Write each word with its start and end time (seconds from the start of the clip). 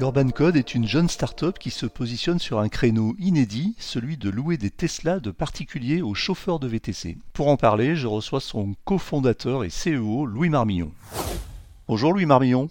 Urban 0.00 0.28
Code 0.30 0.56
est 0.56 0.74
une 0.74 0.88
jeune 0.88 1.08
start-up 1.08 1.56
qui 1.56 1.70
se 1.70 1.86
positionne 1.86 2.40
sur 2.40 2.58
un 2.58 2.68
créneau 2.68 3.14
inédit, 3.20 3.76
celui 3.78 4.16
de 4.16 4.28
louer 4.28 4.56
des 4.56 4.70
Tesla 4.70 5.20
de 5.20 5.30
particuliers 5.30 6.02
aux 6.02 6.14
chauffeurs 6.14 6.58
de 6.58 6.66
VTC. 6.66 7.16
Pour 7.32 7.46
en 7.46 7.56
parler, 7.56 7.94
je 7.94 8.08
reçois 8.08 8.40
son 8.40 8.74
cofondateur 8.84 9.62
et 9.62 9.68
CEO, 9.68 10.26
Louis 10.26 10.48
Marmillon. 10.48 10.90
Bonjour 11.86 12.12
Louis 12.12 12.26
Marmillon. 12.26 12.68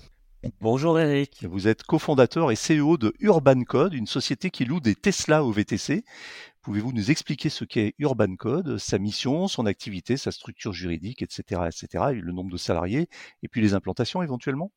Bonjour 0.60 1.00
Eric. 1.00 1.46
Vous 1.50 1.70
êtes 1.70 1.84
cofondateur 1.84 2.52
et 2.52 2.56
CEO 2.56 2.98
de 2.98 3.14
Urban 3.22 3.64
Code, 3.64 3.94
une 3.94 4.08
société 4.08 4.50
qui 4.50 4.66
loue 4.66 4.82
des 4.82 4.94
Tesla 4.94 5.46
au 5.46 5.52
VTC. 5.54 6.04
Pouvez-vous 6.62 6.92
nous 6.92 7.10
expliquer 7.10 7.48
ce 7.48 7.64
qu'est 7.64 7.96
Urban 8.00 8.36
Code, 8.36 8.78
sa 8.78 9.00
mission, 9.00 9.48
son 9.48 9.66
activité, 9.66 10.18
sa 10.18 10.32
structure 10.32 10.74
juridique, 10.74 11.22
etc., 11.22 11.62
etc., 11.68 12.06
et 12.12 12.16
le 12.16 12.34
nombre 12.34 12.52
de 12.52 12.58
salariés, 12.58 13.08
et 13.44 13.48
puis 13.48 13.62
les 13.62 13.74
implantations 13.74 14.22
éventuellement? 14.22 14.72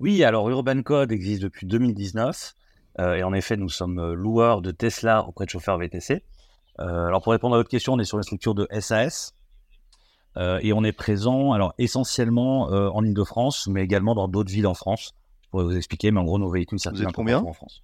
Oui, 0.00 0.24
alors 0.24 0.48
Urban 0.48 0.82
Code 0.82 1.12
existe 1.12 1.42
depuis 1.42 1.66
2019. 1.66 2.54
Euh, 2.98 3.14
et 3.14 3.22
en 3.22 3.32
effet, 3.32 3.56
nous 3.56 3.68
sommes 3.68 3.98
euh, 3.98 4.14
loueurs 4.14 4.62
de 4.62 4.70
Tesla 4.70 5.26
auprès 5.26 5.44
de 5.44 5.50
chauffeurs 5.50 5.78
VTC. 5.78 6.22
Euh, 6.78 7.06
alors 7.06 7.22
pour 7.22 7.32
répondre 7.32 7.54
à 7.54 7.58
votre 7.58 7.70
question, 7.70 7.94
on 7.94 7.98
est 7.98 8.04
sur 8.04 8.18
une 8.18 8.24
structure 8.24 8.54
de 8.54 8.68
SAS. 8.80 9.34
et 10.36 10.72
on 10.74 10.84
est 10.84 10.92
présent 10.92 11.52
alors 11.52 11.72
essentiellement 11.78 12.64
en 12.68 13.02
Ile-de-France, 13.02 13.68
mais 13.68 13.82
également 13.82 14.14
dans 14.14 14.28
d'autres 14.28 14.50
villes 14.50 14.66
en 14.66 14.74
France. 14.74 15.14
Je 15.42 15.48
pourrais 15.48 15.64
vous 15.64 15.76
expliquer, 15.76 16.10
mais 16.10 16.20
en 16.20 16.24
gros, 16.24 16.38
nos 16.38 16.50
véhicules 16.50 16.78
circulent 16.78 17.10
combien 17.12 17.38
en 17.38 17.54
France. 17.54 17.82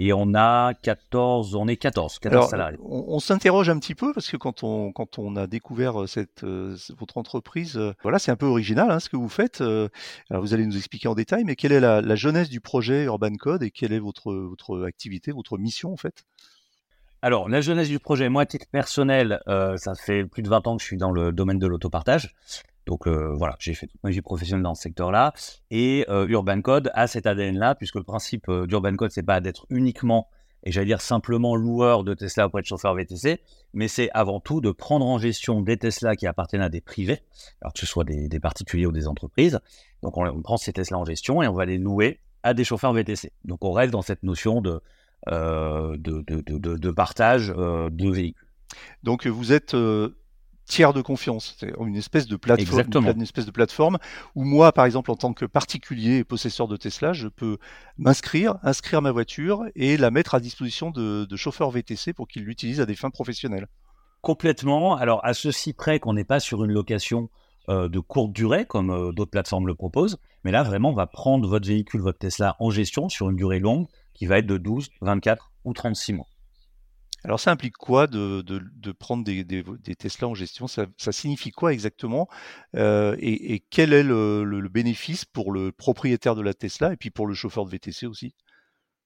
Et 0.00 0.12
on 0.12 0.32
a 0.34 0.74
14, 0.74 1.56
on 1.56 1.66
est 1.66 1.76
14, 1.76 2.20
14 2.20 2.50
salariés. 2.50 2.78
On, 2.80 3.18
s'interroge 3.18 3.68
un 3.68 3.78
petit 3.80 3.96
peu 3.96 4.12
parce 4.12 4.30
que 4.30 4.36
quand 4.36 4.62
on, 4.62 4.92
quand 4.92 5.18
on 5.18 5.34
a 5.34 5.48
découvert 5.48 6.02
euh, 6.02 6.06
cette, 6.06 6.44
euh, 6.44 6.76
votre 6.96 7.18
entreprise, 7.18 7.76
euh, 7.76 7.92
voilà, 8.04 8.20
c'est 8.20 8.30
un 8.30 8.36
peu 8.36 8.46
original 8.46 8.92
hein, 8.92 9.00
ce 9.00 9.08
que 9.08 9.16
vous 9.16 9.28
faites. 9.28 9.60
alors 9.60 9.90
vous 10.40 10.54
allez 10.54 10.66
nous 10.66 10.76
expliquer 10.76 11.08
en 11.08 11.16
détail, 11.16 11.42
mais 11.44 11.56
quelle 11.56 11.72
est 11.72 11.80
la, 11.80 12.00
la, 12.00 12.14
jeunesse 12.14 12.48
du 12.48 12.60
projet 12.60 13.04
Urban 13.04 13.34
Code 13.34 13.64
et 13.64 13.72
quelle 13.72 13.92
est 13.92 13.98
votre, 13.98 14.32
votre 14.32 14.86
activité, 14.86 15.32
votre 15.32 15.58
mission 15.58 15.92
en 15.92 15.96
fait? 15.96 16.24
Alors, 17.20 17.48
la 17.48 17.60
jeunesse 17.60 17.88
du 17.88 17.98
projet, 17.98 18.28
moi, 18.28 18.42
à 18.42 18.46
titre 18.46 18.66
personnel, 18.70 19.40
ça 19.46 19.96
fait 19.96 20.24
plus 20.24 20.42
de 20.42 20.48
20 20.48 20.68
ans 20.68 20.76
que 20.76 20.82
je 20.82 20.86
suis 20.86 20.96
dans 20.96 21.10
le 21.10 21.32
domaine 21.32 21.58
de 21.58 21.66
l'autopartage. 21.66 22.36
Donc 22.88 23.06
euh, 23.06 23.34
voilà, 23.34 23.54
j'ai 23.58 23.74
fait 23.74 23.86
toute 23.86 24.02
ma 24.02 24.08
vie 24.08 24.22
professionnelle 24.22 24.62
dans 24.62 24.74
ce 24.74 24.80
secteur-là. 24.80 25.34
Et 25.70 26.06
euh, 26.08 26.26
Urban 26.26 26.62
Code 26.62 26.90
a 26.94 27.06
cet 27.06 27.26
ADN-là, 27.26 27.74
puisque 27.74 27.96
le 27.96 28.02
principe 28.02 28.48
euh, 28.48 28.66
d'Urban 28.66 28.96
Code, 28.96 29.10
c'est 29.10 29.22
pas 29.22 29.42
d'être 29.42 29.66
uniquement, 29.68 30.26
et 30.64 30.72
j'allais 30.72 30.86
dire 30.86 31.02
simplement 31.02 31.54
loueur 31.54 32.02
de 32.02 32.14
Tesla 32.14 32.46
auprès 32.46 32.62
de 32.62 32.66
chauffeurs 32.66 32.94
VTC, 32.94 33.42
mais 33.74 33.88
c'est 33.88 34.08
avant 34.14 34.40
tout 34.40 34.62
de 34.62 34.70
prendre 34.70 35.06
en 35.06 35.18
gestion 35.18 35.60
des 35.60 35.76
Tesla 35.76 36.16
qui 36.16 36.26
appartiennent 36.26 36.62
à 36.62 36.70
des 36.70 36.80
privés, 36.80 37.20
alors 37.60 37.74
que 37.74 37.78
ce 37.78 37.84
soit 37.84 38.04
des, 38.04 38.40
particuliers 38.40 38.86
ou 38.86 38.92
des 38.92 39.06
entreprises. 39.06 39.60
Donc 40.02 40.16
on, 40.16 40.40
prend 40.40 40.56
ces 40.56 40.72
Tesla 40.72 40.96
en 40.96 41.04
gestion 41.04 41.42
et 41.42 41.46
on 41.46 41.54
va 41.54 41.66
les 41.66 41.76
louer 41.76 42.20
à 42.42 42.54
des 42.54 42.64
chauffeurs 42.64 42.94
VTC. 42.94 43.32
Donc 43.44 43.66
on 43.66 43.72
reste 43.72 43.92
dans 43.92 44.00
cette 44.00 44.22
notion 44.22 44.62
de, 44.62 44.80
de, 45.26 45.96
de, 45.96 46.76
de, 46.78 46.90
partage 46.90 47.48
de 47.48 48.10
véhicules. 48.10 48.48
Donc 49.02 49.26
vous 49.26 49.52
êtes 49.52 49.76
tiers 50.68 50.92
de 50.92 51.00
confiance, 51.02 51.56
c'est 51.58 51.72
une 51.80 51.96
espèce 51.96 52.26
de 52.26 52.36
plateforme, 52.36 53.06
une, 53.06 53.22
espèce 53.22 53.46
de 53.46 53.50
plateforme 53.50 53.98
où 54.34 54.44
moi, 54.44 54.72
par 54.72 54.84
exemple, 54.84 55.10
en 55.10 55.16
tant 55.16 55.32
que 55.32 55.46
particulier 55.46 56.18
et 56.18 56.24
possesseur 56.24 56.68
de 56.68 56.76
Tesla, 56.76 57.12
je 57.12 57.26
peux 57.26 57.58
m'inscrire, 57.96 58.58
inscrire 58.62 59.02
ma 59.02 59.10
voiture 59.10 59.64
et 59.74 59.96
la 59.96 60.10
mettre 60.10 60.34
à 60.34 60.40
disposition 60.40 60.90
de, 60.90 61.26
chauffeurs 61.36 61.70
VTC 61.70 62.12
pour 62.12 62.28
qu'ils 62.28 62.44
l'utilisent 62.44 62.80
à 62.80 62.86
des 62.86 62.94
fins 62.94 63.10
professionnelles. 63.10 63.66
Complètement. 64.20 64.96
Alors 64.96 65.24
à 65.24 65.32
ceci 65.32 65.72
près 65.72 66.00
qu'on 66.00 66.12
n'est 66.12 66.24
pas 66.24 66.40
sur 66.40 66.64
une 66.64 66.72
location 66.72 67.30
euh, 67.68 67.88
de 67.88 68.00
courte 68.00 68.32
durée 68.32 68.66
comme 68.66 68.90
euh, 68.90 69.12
d'autres 69.12 69.30
plateformes 69.30 69.66
le 69.66 69.74
proposent, 69.74 70.18
mais 70.44 70.50
là 70.50 70.62
vraiment 70.62 70.90
on 70.90 70.94
va 70.94 71.06
prendre 71.06 71.48
votre 71.48 71.68
véhicule, 71.68 72.00
votre 72.00 72.18
Tesla 72.18 72.56
en 72.58 72.70
gestion 72.70 73.08
sur 73.08 73.30
une 73.30 73.36
durée 73.36 73.60
longue 73.60 73.86
qui 74.14 74.26
va 74.26 74.38
être 74.38 74.46
de 74.46 74.58
12, 74.58 74.90
24 75.00 75.52
ou 75.64 75.72
36 75.72 76.14
mois. 76.14 76.26
Alors 77.24 77.40
ça 77.40 77.50
implique 77.50 77.76
quoi 77.76 78.06
de, 78.06 78.42
de, 78.42 78.92
prendre 78.92 79.24
des, 79.24 79.44
des, 79.44 79.64
Tesla 79.96 80.28
en 80.28 80.34
gestion? 80.34 80.68
Ça, 80.68 80.86
signifie 81.10 81.50
quoi 81.50 81.72
exactement? 81.72 82.28
Euh, 82.76 83.16
et, 83.18 83.64
quel 83.70 83.92
est 83.92 84.04
le, 84.04 84.68
bénéfice 84.68 85.24
pour 85.24 85.52
le 85.52 85.72
propriétaire 85.72 86.36
de 86.36 86.42
la 86.42 86.54
Tesla 86.54 86.92
et 86.92 86.96
puis 86.96 87.10
pour 87.10 87.26
le 87.26 87.34
chauffeur 87.34 87.64
de 87.64 87.70
VTC 87.70 88.06
aussi? 88.06 88.34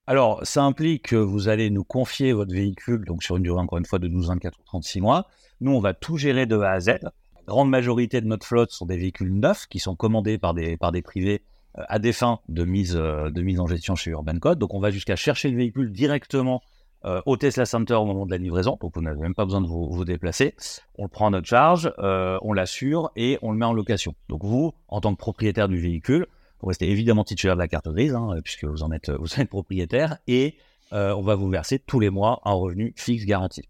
Alors, 0.07 0.45
ça 0.45 0.65
implique 0.65 1.09
que 1.09 1.17
vous 1.17 1.49
allez 1.49 1.71
nous 1.71 1.85
confier 1.85 2.33
votre 2.33 2.53
véhicule, 2.53 3.05
donc 3.07 3.23
sur 3.23 3.37
une 3.37 3.45
durée 3.45 3.61
encore 3.61 3.79
une 3.79 3.87
fois 3.87 4.01
de 4.01 4.09
12, 4.09 4.29
24 4.29 4.59
ou 4.59 4.65
36 4.65 5.01
mois. 5.01 5.29
Nous, 5.61 5.73
on 5.73 5.81
va 5.81 5.95
tout 5.95 6.17
gérer 6.17 6.45
de 6.45 6.59
A 6.59 6.73
à 6.73 6.81
Z. 6.81 6.87
La 6.89 7.43
grande 7.47 7.71
majorité 7.71 8.21
de 8.21 8.27
notre 8.27 8.47
flotte 8.47 8.73
sont 8.73 8.85
des 8.85 8.97
véhicules 8.97 9.33
neufs 9.33 9.67
qui 9.69 9.79
sont 9.79 9.95
commandés 9.95 10.39
par 10.39 10.55
des, 10.55 10.77
par 10.77 10.93
des 10.93 11.03
privés 11.03 11.45
euh, 11.79 11.85
à 11.89 11.99
des 11.99 12.13
fins 12.13 12.41
de 12.49 12.65
mise, 12.65 12.97
euh, 12.97 13.31
de 13.31 13.43
mise 13.43 13.61
en 13.61 13.67
gestion 13.67 13.95
chez 13.95 14.11
Urban 14.11 14.39
Code. 14.39 14.59
Donc, 14.59 14.75
on 14.75 14.81
va 14.81 14.91
jusqu'à 14.91 15.17
chercher 15.17 15.51
le 15.51 15.57
véhicule 15.57 15.93
directement 15.93 16.63
euh, 17.05 17.21
au 17.27 17.37
Tesla 17.37 17.67
Center 17.67 17.95
au 17.95 18.05
moment 18.05 18.27
de 18.27 18.31
la 18.31 18.39
livraison, 18.39 18.79
donc 18.81 18.93
vous 18.95 19.03
n'avez 19.03 19.21
même 19.21 19.35
pas 19.35 19.45
besoin 19.45 19.61
de 19.61 19.67
vous, 19.67 20.05
déplacer. 20.05 20.55
On 20.99 21.05
le 21.05 21.09
prend 21.09 21.27
à 21.27 21.31
notre 21.31 21.49
charge, 21.49 21.93
euh, 21.99 22.39
on 22.43 22.53
l'assure 22.53 23.11
et 23.17 23.39
on 23.43 23.53
le 23.53 23.59
met 23.59 23.67
en 23.67 23.73
location. 23.73 24.15
Donc 24.29 24.45
vous, 24.45 24.73
en 24.89 25.01
tant 25.01 25.13
que 25.13 25.19
propriétaire 25.19 25.69
du 25.69 25.79
véhicule, 25.79 26.27
vous 26.61 26.69
restez 26.69 26.89
évidemment 26.89 27.25
titulaire 27.25 27.57
de 27.57 27.61
la 27.61 27.69
carte 27.69 27.89
grise, 27.89 28.15
hein, 28.15 28.37
puisque 28.45 28.65
vous 28.65 28.83
en 28.83 28.93
êtes, 28.93 29.11
vous 29.19 29.41
êtes 29.41 29.49
propriétaire, 29.49 30.19
et 30.27 30.57
euh, 30.93 31.15
on 31.15 31.23
va 31.23 31.35
vous 31.35 31.49
verser 31.49 31.79
tous 31.79 32.01
les 32.01 32.11
mois 32.11 32.41
un 32.45 32.53
revenu 32.53 32.93
fixe 32.97 33.25
garanti. 33.25 33.69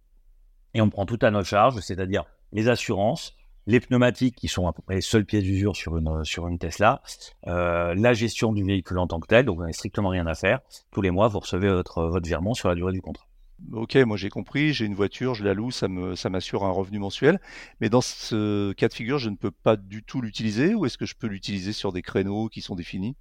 Et 0.74 0.80
on 0.80 0.90
prend 0.90 1.06
tout 1.06 1.18
à 1.22 1.30
notre 1.30 1.48
charge, 1.48 1.78
c'est-à-dire 1.80 2.24
les 2.52 2.68
assurances, 2.68 3.36
les 3.66 3.80
pneumatiques 3.80 4.36
qui 4.36 4.48
sont 4.48 4.66
à 4.66 4.72
peu 4.72 4.82
près 4.82 4.96
les 4.96 5.00
seules 5.00 5.24
pièces 5.24 5.44
d'usure 5.44 5.76
sur 5.76 5.96
une, 5.96 6.24
sur 6.24 6.48
une 6.48 6.58
Tesla, 6.58 7.02
euh, 7.46 7.94
la 7.94 8.12
gestion 8.14 8.52
du 8.52 8.64
véhicule 8.64 8.98
en 8.98 9.06
tant 9.06 9.20
que 9.20 9.26
tel, 9.26 9.44
donc 9.44 9.56
vous 9.56 9.62
n'avez 9.62 9.72
strictement 9.72 10.08
rien 10.08 10.26
à 10.26 10.34
faire. 10.34 10.60
Tous 10.90 11.02
les 11.02 11.10
mois, 11.10 11.28
vous 11.28 11.40
recevez 11.40 11.68
votre, 11.68 12.04
votre 12.04 12.26
virement 12.26 12.54
sur 12.54 12.68
la 12.68 12.74
durée 12.74 12.92
du 12.92 13.00
contrat. 13.00 13.26
Ok, 13.70 13.94
moi 13.96 14.16
j'ai 14.16 14.28
compris, 14.28 14.72
j'ai 14.72 14.86
une 14.86 14.94
voiture, 14.94 15.34
je 15.34 15.44
la 15.44 15.54
loue, 15.54 15.70
ça 15.70 15.86
me 15.86 16.16
ça 16.16 16.28
m'assure 16.30 16.64
un 16.64 16.70
revenu 16.70 16.98
mensuel. 16.98 17.40
Mais 17.80 17.88
dans 17.88 18.00
ce 18.00 18.72
cas 18.72 18.88
de 18.88 18.94
figure, 18.94 19.18
je 19.18 19.30
ne 19.30 19.36
peux 19.36 19.52
pas 19.52 19.76
du 19.76 20.02
tout 20.02 20.20
l'utiliser 20.20 20.74
ou 20.74 20.84
est-ce 20.84 20.98
que 20.98 21.06
je 21.06 21.14
peux 21.14 21.28
l'utiliser 21.28 21.72
sur 21.72 21.92
des 21.92 22.02
créneaux 22.02 22.48
qui 22.48 22.60
sont 22.60 22.74
définis? 22.74 23.16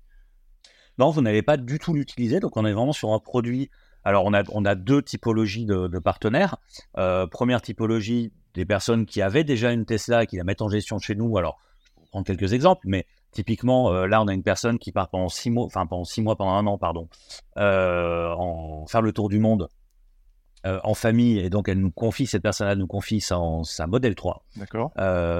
Non, 0.97 1.09
vous 1.11 1.21
n'allez 1.21 1.43
pas 1.43 1.57
du 1.57 1.79
tout 1.79 1.93
l'utiliser. 1.93 2.39
Donc 2.39 2.57
on 2.57 2.65
est 2.65 2.73
vraiment 2.73 2.91
sur 2.91 3.13
un 3.13 3.19
produit. 3.19 3.69
Alors 4.03 4.25
on 4.25 4.33
a, 4.33 4.43
on 4.49 4.65
a 4.65 4.73
deux 4.73 5.01
typologies 5.01 5.65
de, 5.65 5.99
partenaires. 5.99 6.57
Euh, 6.97 7.27
première 7.27 7.61
typologie, 7.61 8.33
des 8.53 8.65
personnes 8.65 9.05
qui 9.05 9.21
avaient 9.21 9.43
déjà 9.43 9.71
une 9.71 9.85
Tesla 9.85 10.23
et 10.23 10.27
qui 10.27 10.37
la 10.37 10.43
mettent 10.43 10.61
en 10.61 10.69
gestion 10.69 10.99
chez 10.99 11.15
nous. 11.15 11.37
Alors, 11.37 11.59
je 11.95 12.01
vais 12.01 12.07
prendre 12.09 12.25
quelques 12.25 12.53
exemples, 12.53 12.81
mais 12.85 13.05
typiquement, 13.31 13.91
euh, 13.91 14.07
là, 14.07 14.21
on 14.21 14.27
a 14.27 14.33
une 14.33 14.43
personne 14.43 14.77
qui 14.77 14.91
part 14.91 15.09
pendant 15.09 15.29
six 15.29 15.49
mois, 15.49 15.65
enfin 15.65 15.85
pendant 15.85 16.03
six 16.03 16.21
mois, 16.21 16.35
pendant 16.35 16.53
un 16.53 16.67
an, 16.67 16.77
pardon, 16.77 17.07
euh, 17.57 18.33
en 18.33 18.85
faire 18.87 19.01
le 19.01 19.11
tour 19.13 19.29
du 19.29 19.39
monde 19.39 19.69
euh, 20.67 20.79
en 20.83 20.93
famille, 20.93 21.39
et 21.39 21.49
donc 21.49 21.69
elle 21.69 21.79
nous 21.79 21.89
confie, 21.89 22.27
cette 22.27 22.43
personne-là 22.43 22.75
nous 22.75 22.85
confie 22.85 23.19
sa, 23.19 23.39
sa 23.63 23.87
modèle 23.87 24.13
3 24.13 24.45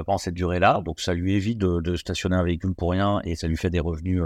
pendant 0.03 0.17
cette 0.17 0.33
durée-là. 0.33 0.81
Donc 0.83 1.00
ça 1.00 1.13
lui 1.13 1.35
évite 1.35 1.59
de, 1.59 1.95
stationner 1.95 2.35
un 2.35 2.44
véhicule 2.44 2.73
pour 2.73 2.91
rien 2.91 3.21
et 3.23 3.35
ça 3.35 3.47
lui 3.47 3.57
fait 3.57 3.69
des 3.69 3.79
revenus 3.79 4.23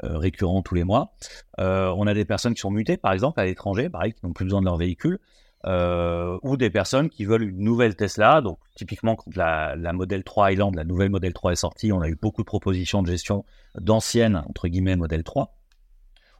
récurrents 0.00 0.62
tous 0.62 0.76
les 0.76 0.84
mois. 0.84 1.12
on 1.58 2.06
a 2.06 2.14
des 2.14 2.24
personnes 2.24 2.54
qui 2.54 2.60
sont 2.60 2.70
mutées, 2.70 2.98
par 2.98 3.12
exemple, 3.12 3.40
à 3.40 3.46
l'étranger, 3.46 3.88
pareil, 3.88 4.12
qui 4.12 4.24
n'ont 4.24 4.32
plus 4.32 4.44
besoin 4.44 4.60
de 4.60 4.66
leur 4.66 4.76
véhicule. 4.76 5.18
Euh, 5.66 6.38
ou 6.42 6.56
des 6.56 6.70
personnes 6.70 7.10
qui 7.10 7.24
veulent 7.24 7.42
une 7.42 7.58
nouvelle 7.58 7.96
Tesla. 7.96 8.40
Donc, 8.40 8.58
typiquement, 8.76 9.16
quand 9.16 9.34
la, 9.34 9.74
Model 9.92 10.22
3 10.22 10.46
Highland, 10.46 10.72
la 10.74 10.84
nouvelle 10.84 11.10
Model 11.10 11.32
3 11.32 11.52
est 11.52 11.56
sortie, 11.56 11.92
on 11.92 12.00
a 12.00 12.08
eu 12.08 12.14
beaucoup 12.14 12.42
de 12.42 12.46
propositions 12.46 13.02
de 13.02 13.08
gestion 13.08 13.44
d'anciennes, 13.74 14.44
entre 14.48 14.68
guillemets, 14.68 14.96
Model 14.96 15.24
3. 15.24 15.54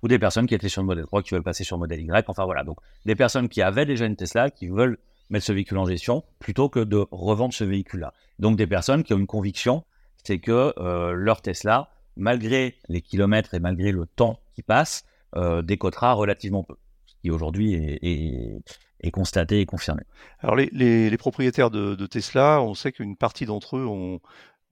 Ou 0.02 0.08
des 0.08 0.20
personnes 0.20 0.46
qui 0.46 0.54
étaient 0.54 0.68
sur 0.68 0.82
le 0.82 0.86
Model 0.86 1.04
3 1.06 1.22
qui 1.22 1.34
veulent 1.34 1.42
passer 1.42 1.64
sur 1.64 1.76
le 1.76 1.80
Model 1.80 2.00
Y. 2.00 2.24
Enfin, 2.28 2.44
voilà. 2.44 2.62
Donc, 2.62 2.78
des 3.04 3.16
personnes 3.16 3.48
qui 3.48 3.60
avaient 3.60 3.86
déjà 3.86 4.06
une 4.06 4.14
Tesla, 4.14 4.50
qui 4.50 4.68
veulent 4.68 4.98
mettre 5.30 5.44
ce 5.44 5.52
véhicule 5.52 5.78
en 5.78 5.86
gestion 5.86 6.22
plutôt 6.38 6.68
que 6.68 6.80
de 6.80 7.04
revendre 7.10 7.52
ce 7.52 7.64
véhicule-là. 7.64 8.14
Donc, 8.38 8.56
des 8.56 8.68
personnes 8.68 9.02
qui 9.02 9.14
ont 9.14 9.18
une 9.18 9.26
conviction, 9.26 9.84
c'est 10.22 10.38
que 10.38 10.72
euh, 10.78 11.12
leur 11.12 11.42
Tesla, 11.42 11.90
malgré 12.16 12.76
les 12.88 13.00
kilomètres 13.00 13.54
et 13.54 13.60
malgré 13.60 13.90
le 13.90 14.06
temps 14.06 14.38
qui 14.54 14.62
passe, 14.62 15.04
euh, 15.34 15.60
décotera 15.62 16.12
relativement 16.12 16.62
peu. 16.62 16.76
Qui 17.22 17.30
aujourd'hui 17.30 17.74
est, 17.74 18.62
est, 19.00 19.10
constaté 19.10 19.60
et 19.60 19.66
confirmé. 19.66 20.02
Alors 20.40 20.54
les, 20.56 21.16
propriétaires 21.16 21.70
de, 21.70 22.06
Tesla, 22.06 22.62
on 22.62 22.74
sait 22.74 22.92
qu'une 22.92 23.16
partie 23.16 23.46
d'entre 23.46 23.76
eux 23.76 23.86
ont, 23.86 24.20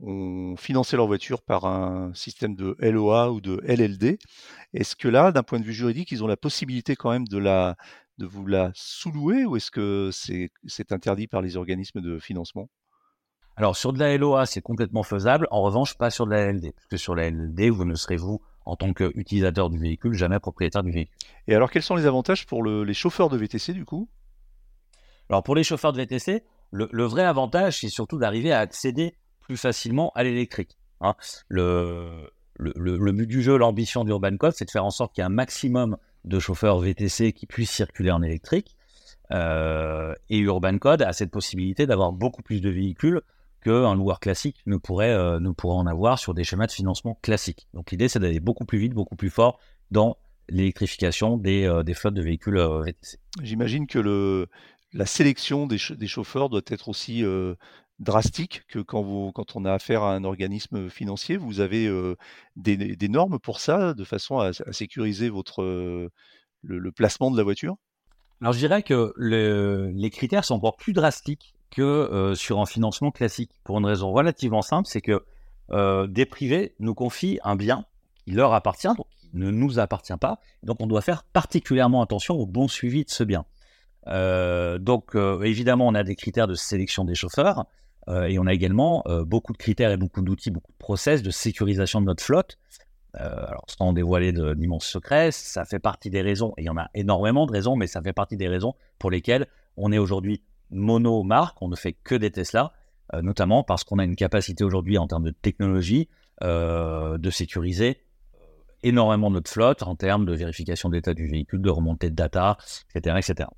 ont, 0.01 0.57
financé 0.57 0.97
leur 0.97 1.07
voiture 1.07 1.43
par 1.43 1.65
un 1.65 2.13
système 2.15 2.55
de 2.55 2.77
LOA 2.79 3.33
ou 3.33 3.41
de 3.41 3.61
LLD. 3.65 4.19
Est-ce 4.75 4.95
que 4.95 5.09
là, 5.09 5.33
d'un 5.33 5.43
point 5.43 5.59
de 5.59 5.65
vue 5.65 5.73
juridique, 5.73 6.13
ils 6.13 6.23
ont 6.23 6.29
la 6.29 6.37
possibilité 6.37 6.95
quand 6.95 7.11
même 7.11 7.27
de 7.27 7.39
la 7.39 7.77
de 8.19 8.27
vous 8.27 8.47
la 8.47 8.71
sous-louer 8.75 9.45
ou 9.45 9.57
est-ce 9.57 9.71
que 9.71 10.11
c'est 10.13 10.93
interdit 10.93 11.27
par 11.27 11.43
les 11.43 11.57
organismes 11.57 12.01
de 12.01 12.19
financement? 12.19 12.71
Alors 13.57 13.75
sur 13.75 13.93
de 13.93 13.99
la 13.99 14.17
LOA, 14.17 14.45
c'est 14.45 14.61
complètement 14.61 15.03
faisable. 15.03 15.49
En 15.51 15.63
revanche, 15.63 15.95
pas 15.95 16.11
sur 16.11 16.27
de 16.27 16.33
la 16.33 16.53
LLD, 16.53 16.73
parce 16.73 16.87
que 16.89 16.97
sur 16.99 17.15
la 17.15 17.31
LLD, 17.31 17.71
vous 17.71 17.87
ne 17.87 17.95
serez 17.95 18.17
vous 18.17 18.43
en 18.67 18.77
tant 18.77 18.93
qu'utilisateur 18.93 19.71
du 19.71 19.79
véhicule, 19.79 20.13
jamais 20.13 20.39
propriétaire 20.41 20.83
du 20.83 20.91
véhicule. 20.91 21.15
Et 21.49 21.55
alors, 21.55 21.71
quels 21.71 21.83
sont 21.83 21.95
les 21.95 22.05
avantages 22.05 22.47
pour 22.47 22.65
les 22.65 22.95
chauffeurs 22.95 23.31
de 23.31 23.37
VTC 23.37 23.73
du 23.73 23.85
coup? 23.85 24.09
Alors, 25.31 25.43
pour 25.43 25.55
les 25.55 25.65
chauffeurs 25.65 25.93
de 25.93 25.99
VTC, 25.99 26.45
le, 26.73 27.05
vrai 27.05 27.25
avantage, 27.25 27.81
c'est 27.81 27.89
surtout 27.89 28.19
d'arriver 28.19 28.53
à 28.53 28.59
accéder 28.59 29.15
plus 29.41 29.57
facilement 29.57 30.13
à 30.15 30.23
l'électrique. 30.23 30.77
Hein. 31.01 31.15
le, 31.49 32.31
but 32.59 33.27
du 33.27 33.43
jeu, 33.43 33.57
l'ambition 33.57 34.05
d'Urban 34.05 34.37
Code, 34.37 34.55
c'est 34.55 34.65
de 34.65 34.71
faire 34.71 34.85
en 34.85 34.91
sorte 34.91 35.15
qu'il 35.15 35.23
y 35.23 35.25
ait 35.25 35.27
un 35.27 35.31
maximum 35.31 35.97
de 36.25 36.39
chauffeurs 36.39 36.79
VTC 36.81 37.33
qui 37.33 37.47
puissent 37.47 37.71
circuler 37.71 38.11
en 38.11 38.23
électrique. 38.23 38.77
Euh, 39.33 40.15
et 40.29 40.39
Urban 40.39 40.79
Code 40.79 41.03
a 41.03 41.13
cette 41.13 41.31
possibilité 41.31 41.87
d'avoir 41.87 42.13
beaucoup 42.13 42.43
plus 42.43 42.61
de 42.61 42.71
véhicules 42.71 43.23
qu'un 43.67 43.97
loueur 43.97 44.21
classique 44.21 44.59
ne 44.67 44.77
pourrait, 44.77 45.11
euh, 45.11 45.41
ne 45.41 45.51
pourrait 45.51 45.77
en 45.77 45.87
avoir 45.87 46.21
sur 46.21 46.35
des 46.35 46.45
schémas 46.45 46.69
de 46.69 46.73
financement 46.73 47.19
classiques. 47.21 47.67
Donc 47.75 47.91
l'idée, 47.91 48.09
c'est 48.09 48.21
d'aller 48.21 48.39
beaucoup 48.39 48.65
plus 48.65 48.79
vite, 48.79 48.95
beaucoup 48.95 49.17
plus 49.17 49.31
fort 49.31 49.59
dans 49.91 50.19
l'électrification 50.49 51.37
des, 51.37 51.65
euh, 51.65 51.83
des, 51.83 51.95
flottes 51.95 52.15
de 52.15 52.23
véhicules 52.23 52.59
VTC. 52.59 53.19
J'imagine 53.43 53.89
que 53.89 53.99
le, 53.99 54.47
la 54.93 55.05
sélection 55.05 55.67
des, 55.67 55.79
des, 55.91 56.07
chauffeurs 56.07 56.49
doit 56.49 56.63
être 56.69 56.89
aussi 56.89 57.25
drastique 57.99 58.63
que 58.69 58.79
quand, 58.79 59.03
vous, 59.03 59.33
quand 59.33 59.57
on 59.57 59.65
a 59.65 59.73
affaire 59.73 60.05
à 60.05 60.15
un 60.15 60.23
organisme 60.23 60.89
financier. 60.89 61.37
Vous 61.37 61.59
avez 61.59 61.91
des, 62.55 62.77
des, 62.77 63.09
normes 63.09 63.41
pour 63.41 63.59
ça, 63.59 63.95
de 63.95 64.05
façon 64.05 64.39
à, 64.39 64.53
sécuriser 64.71 65.29
votre, 65.29 65.65
le, 65.65 66.11
le, 66.63 66.93
placement 66.93 67.33
de 67.33 67.37
la 67.37 67.43
voiture? 67.43 67.77
Alors 68.41 68.53
je 68.53 68.59
dirais 68.59 68.85
que 68.85 69.13
le, 69.17 69.91
les 69.93 70.11
critères 70.11 70.45
sont 70.45 70.55
encore 70.55 70.77
plus 70.77 70.93
drastiques 70.93 71.56
que 71.71 72.33
sur 72.37 72.61
un 72.61 72.67
financement 72.67 73.11
classique, 73.11 73.51
pour 73.65 73.79
une 73.79 73.87
raison 73.87 74.13
relativement 74.13 74.63
simple, 74.63 74.89
c'est 74.89 75.01
que 75.01 75.25
des 76.07 76.27
privés 76.27 76.75
nous 76.79 76.95
confient 76.95 77.39
un 77.45 77.57
bien 77.57 77.85
qui 78.25 78.33
leur 78.33 78.55
appartient, 78.55 78.89
donc 78.89 79.07
qui 79.19 79.31
ne 79.35 79.51
nous 79.51 79.79
appartient 79.79 80.17
pas, 80.21 80.39
donc 80.63 80.81
on 80.81 80.87
doit 80.87 81.01
faire 81.01 81.25
particulièrement 81.25 82.03
attention 82.03 82.37
au 82.37 82.47
bon 82.47 82.69
suivi 82.69 83.05
de 83.05 83.11
ce 83.11 83.25
bien. 83.25 83.45
donc 84.07 85.17
évidemment, 85.43 85.87
on 85.87 85.95
a 85.95 86.05
des 86.05 86.17
critères 86.17 86.47
de 86.47 86.55
sélection 86.55 87.05
des 87.05 87.15
chauffeurs, 87.15 87.67
euh, 88.09 88.27
et 88.27 88.39
on 88.39 88.47
a 88.47 88.53
également 88.53 89.03
euh, 89.07 89.25
beaucoup 89.25 89.53
de 89.53 89.59
critères 89.59 89.91
et 89.91 89.97
beaucoup 89.97 90.23
d'outils, 90.23 90.51
beaucoup 90.51 90.73
de 90.73 90.79
process 90.79 91.23
de 91.23 91.31
sécurisation 91.31 92.01
de 92.01 92.07
notre 92.07 92.23
flotte. 92.23 92.59
Euh, 93.17 93.47
alors, 93.47 93.65
sans 93.67 93.93
dévoiler 93.93 94.33
d'immenses 94.33 94.87
secrets, 94.87 95.33
ça 95.33 95.65
fait 95.65 95.79
partie 95.79 96.11
des 96.11 96.21
raisons, 96.21 96.53
et 96.57 96.63
il 96.63 96.67
y 96.67 96.71
en 96.71 96.77
a 96.77 96.89
énormément 96.95 97.47
de 97.47 97.53
raisons, 97.53 97.75
mais 97.75 97.87
ça 97.87 98.03
fait 98.03 98.13
partie 98.13 98.37
des 98.37 98.49
raisons 98.49 98.75
pour 98.99 99.11
lesquelles 99.11 99.47
on 99.77 99.91
est 99.91 99.99
aujourd'hui 99.99 100.43
mono-marque, 100.71 101.61
on 101.63 101.69
ne 101.69 101.77
fait 101.77 101.93
que 101.93 102.15
des 102.15 102.31
Tesla, 102.31 102.73
notamment 103.23 103.63
parce 103.63 103.85
qu'on 103.85 103.99
a 103.99 104.05
une 104.05 104.17
capacité 104.17 104.65
aujourd'hui 104.65 104.99
en 104.99 105.07
termes 105.07 105.25
de 105.25 105.31
technologie 105.31 106.09
de 106.43 107.31
sécuriser 107.31 107.99
énormément 108.83 109.31
notre 109.31 109.51
flotte 109.51 109.83
en 109.83 109.97
termes 109.97 110.27
de 110.27 110.35
vérification 110.35 110.89
de 110.89 110.95
l'état 110.95 111.15
du 111.15 111.29
véhicule, 111.29 111.63
de 111.63 111.71
remontée 111.71 112.11
de 112.11 112.15
data, 112.15 112.57
etc. 112.95 113.17
etc. 113.19 113.49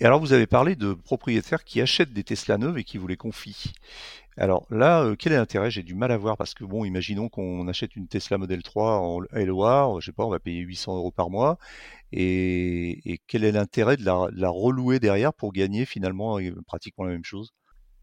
Et 0.00 0.06
alors, 0.06 0.20
vous 0.20 0.32
avez 0.32 0.46
parlé 0.46 0.76
de 0.76 0.94
propriétaires 0.94 1.64
qui 1.64 1.80
achètent 1.80 2.12
des 2.12 2.24
Tesla 2.24 2.56
neuves 2.56 2.78
et 2.78 2.84
qui 2.84 2.96
vous 2.96 3.06
les 3.06 3.16
confient. 3.16 3.72
Alors 4.36 4.66
là, 4.70 5.02
euh, 5.02 5.16
quel 5.18 5.32
est 5.32 5.36
l'intérêt? 5.36 5.70
J'ai 5.70 5.82
du 5.82 5.94
mal 5.94 6.10
à 6.12 6.16
voir 6.16 6.38
parce 6.38 6.54
que, 6.54 6.64
bon, 6.64 6.84
imaginons 6.84 7.28
qu'on 7.28 7.68
achète 7.68 7.96
une 7.96 8.08
Tesla 8.08 8.38
Model 8.38 8.62
3 8.62 8.98
en 8.98 9.20
LOA, 9.32 9.96
je 10.00 10.06
sais 10.06 10.12
pas, 10.12 10.24
on 10.24 10.30
va 10.30 10.38
payer 10.38 10.60
800 10.60 10.96
euros 10.96 11.10
par 11.10 11.28
mois. 11.28 11.58
Et, 12.12 13.20
quel 13.28 13.44
est 13.44 13.52
l'intérêt 13.52 13.96
de 13.96 14.04
la, 14.04 14.48
relouer 14.48 14.98
derrière 14.98 15.32
pour 15.32 15.52
gagner 15.52 15.84
finalement 15.84 16.38
euh, 16.38 16.54
pratiquement 16.66 17.04
la 17.04 17.12
même 17.12 17.24
chose? 17.24 17.52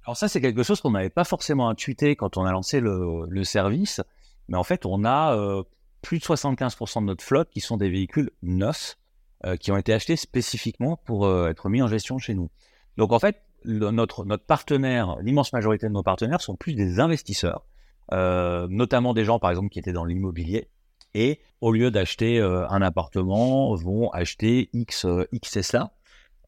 Alors 0.05 0.15
ça, 0.15 0.29
c'est 0.29 0.39
quelque 0.39 0.63
chose 0.63 0.79
qu'on 0.79 0.91
n'avait 0.91 1.09
pas 1.09 1.25
forcément 1.25 1.67
intuité 1.67 2.15
quand 2.15 2.37
on 2.37 2.45
a 2.45 2.51
lancé 2.51 2.79
le, 2.79 3.43
service. 3.43 4.01
Mais 4.47 4.57
en 4.57 4.63
fait, 4.63 4.85
on 4.85 5.03
a 5.03 5.35
euh, 5.35 5.63
plus 6.01 6.19
de 6.19 6.23
75% 6.23 7.01
de 7.01 7.05
notre 7.05 7.23
flotte 7.23 7.49
qui 7.49 7.59
sont 7.59 7.75
des 7.75 7.89
véhicules 7.89 8.31
neufs 8.41 8.97
euh, 9.45 9.57
qui 9.57 9.71
ont 9.71 9.77
été 9.77 9.93
achetés 9.93 10.15
spécifiquement 10.15 10.95
pour 10.95 11.29
être 11.47 11.67
mis 11.67 11.81
en 11.81 11.87
gestion 11.87 12.17
chez 12.17 12.33
nous. 12.33 12.49
Donc 12.95 13.11
en 13.11 13.19
fait, 13.19 13.41
notre, 13.65 14.23
notre 14.23 14.45
partenaire, 14.45 15.17
l'immense 15.21 15.51
majorité 15.51 15.87
de 15.87 15.91
nos 15.91 16.03
partenaires 16.03 16.39
sont 16.39 16.55
plus 16.55 16.73
des 16.73 17.01
investisseurs, 17.01 17.65
notamment 18.09 19.13
des 19.13 19.25
gens 19.25 19.39
par 19.39 19.49
exemple 19.49 19.67
qui 19.67 19.79
étaient 19.79 19.91
dans 19.91 20.05
l'immobilier 20.05 20.69
et 21.13 21.39
au 21.61 21.71
lieu 21.71 21.91
d'acheter 21.91 22.39
un 22.39 22.81
appartement, 22.81 23.73
vont 23.75 24.09
acheter 24.11 24.69
X, 24.73 25.05
X 25.31 25.51
Tesla. 25.51 25.91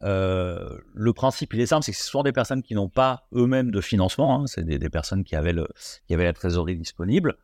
le 0.01 1.11
principe, 1.15 1.53
il 1.53 1.61
est 1.61 1.65
simple, 1.65 1.83
c'est 1.83 1.91
que 1.91 1.97
ce 1.97 2.09
sont 2.09 2.23
des 2.23 2.31
personnes 2.31 2.61
qui 2.61 2.75
n'ont 2.75 2.89
pas 2.89 3.27
eux-mêmes 3.33 3.71
de 3.71 3.81
financement, 3.81 4.41
hein, 4.41 4.47
c'est 4.47 4.63
des, 4.63 4.89
personnes 4.89 5.23
qui 5.23 5.35
avaient, 5.35 5.53
la 6.09 6.33
trésorerie 6.33 6.77
disponible. 6.77 7.37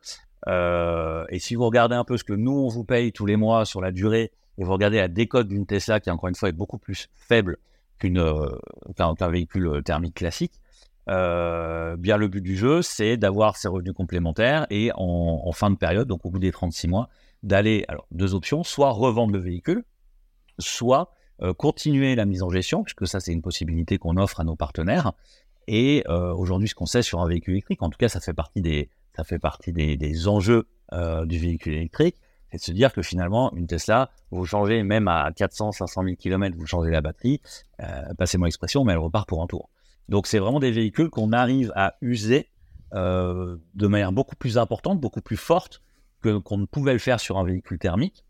et 0.46 1.38
si 1.38 1.54
vous 1.56 1.64
regardez 1.64 1.96
un 1.96 2.04
peu 2.04 2.16
ce 2.16 2.24
que 2.24 2.32
nous, 2.32 2.52
on 2.52 2.68
vous 2.68 2.84
paye 2.84 3.12
tous 3.12 3.26
les 3.26 3.36
mois 3.36 3.64
sur 3.64 3.80
la 3.80 3.90
durée 3.90 4.32
et 4.58 4.64
vous 4.64 4.72
regardez 4.72 4.98
la 4.98 5.08
décote 5.08 5.48
d'une 5.48 5.66
Tesla 5.66 6.00
qui, 6.00 6.10
encore 6.10 6.28
une 6.28 6.34
fois, 6.34 6.48
est 6.48 6.52
beaucoup 6.52 6.78
plus 6.78 7.08
faible 7.14 7.58
qu'une, 7.98 8.18
euh, 8.18 8.48
qu'un, 8.96 9.28
véhicule 9.28 9.66
euh, 9.68 9.82
thermique 9.82 10.14
classique, 10.14 10.60
euh, 11.08 11.96
bien 11.96 12.16
le 12.16 12.28
but 12.28 12.40
du 12.40 12.56
jeu, 12.56 12.82
c'est 12.82 13.16
d'avoir 13.16 13.56
ses 13.56 13.68
revenus 13.68 13.94
complémentaires 13.94 14.66
et 14.70 14.90
en, 14.94 15.52
fin 15.52 15.70
de 15.70 15.76
période, 15.76 16.08
donc 16.08 16.24
au 16.24 16.30
bout 16.30 16.38
des 16.38 16.52
36 16.52 16.88
mois, 16.88 17.08
d'aller, 17.42 17.84
alors 17.88 18.06
deux 18.10 18.34
options, 18.34 18.64
soit 18.64 18.90
revendre 18.90 19.32
le 19.32 19.38
véhicule, 19.38 19.84
soit 20.58 21.12
continuer 21.58 22.14
la 22.14 22.24
mise 22.24 22.42
en 22.42 22.48
gestion, 22.48 22.82
puisque 22.82 23.06
ça 23.06 23.20
c'est 23.20 23.32
une 23.32 23.42
possibilité 23.42 23.98
qu'on 23.98 24.16
offre 24.16 24.40
à 24.40 24.44
nos 24.44 24.56
partenaires. 24.56 25.12
Et 25.68 26.04
aujourd'hui, 26.08 26.68
ce 26.68 26.74
qu'on 26.74 26.86
sait 26.86 27.02
sur 27.02 27.20
un 27.20 27.28
véhicule 27.28 27.54
électrique, 27.54 27.82
en 27.82 27.90
tout 27.90 27.98
cas, 27.98 28.08
ça 28.08 28.20
fait 28.20 28.32
partie 28.32 28.62
des, 28.62 28.88
ça 29.14 29.22
fait 29.22 29.38
partie 29.38 29.72
des, 29.72 29.96
des 29.96 30.28
enjeux 30.28 30.66
du 30.92 31.38
véhicule 31.38 31.74
électrique, 31.74 32.16
c'est 32.50 32.58
de 32.58 32.62
se 32.62 32.72
dire 32.72 32.92
que 32.92 33.02
finalement, 33.02 33.52
une 33.54 33.66
Tesla, 33.66 34.10
vous 34.30 34.44
changez 34.44 34.82
même 34.82 35.08
à 35.08 35.30
400, 35.34 35.72
500 35.72 36.04
000 36.04 36.16
km, 36.16 36.56
vous 36.56 36.66
changez 36.66 36.90
la 36.90 37.00
batterie, 37.00 37.40
euh, 37.80 38.14
passez-moi 38.16 38.46
l'expression, 38.46 38.84
mais 38.84 38.92
elle 38.92 38.98
repart 38.98 39.28
pour 39.28 39.42
un 39.42 39.46
tour. 39.46 39.68
Donc 40.08 40.26
c'est 40.26 40.38
vraiment 40.38 40.60
des 40.60 40.70
véhicules 40.70 41.10
qu'on 41.10 41.32
arrive 41.32 41.72
à 41.74 41.96
user 42.00 42.48
euh, 42.94 43.56
de 43.74 43.86
manière 43.86 44.12
beaucoup 44.12 44.36
plus 44.36 44.58
importante, 44.58 45.00
beaucoup 45.00 45.20
plus 45.20 45.36
forte 45.36 45.82
que 46.22 46.38
qu'on 46.38 46.58
ne 46.58 46.66
pouvait 46.66 46.92
le 46.92 46.98
faire 46.98 47.20
sur 47.20 47.38
un 47.38 47.44
véhicule 47.44 47.78
thermique, 47.78 48.24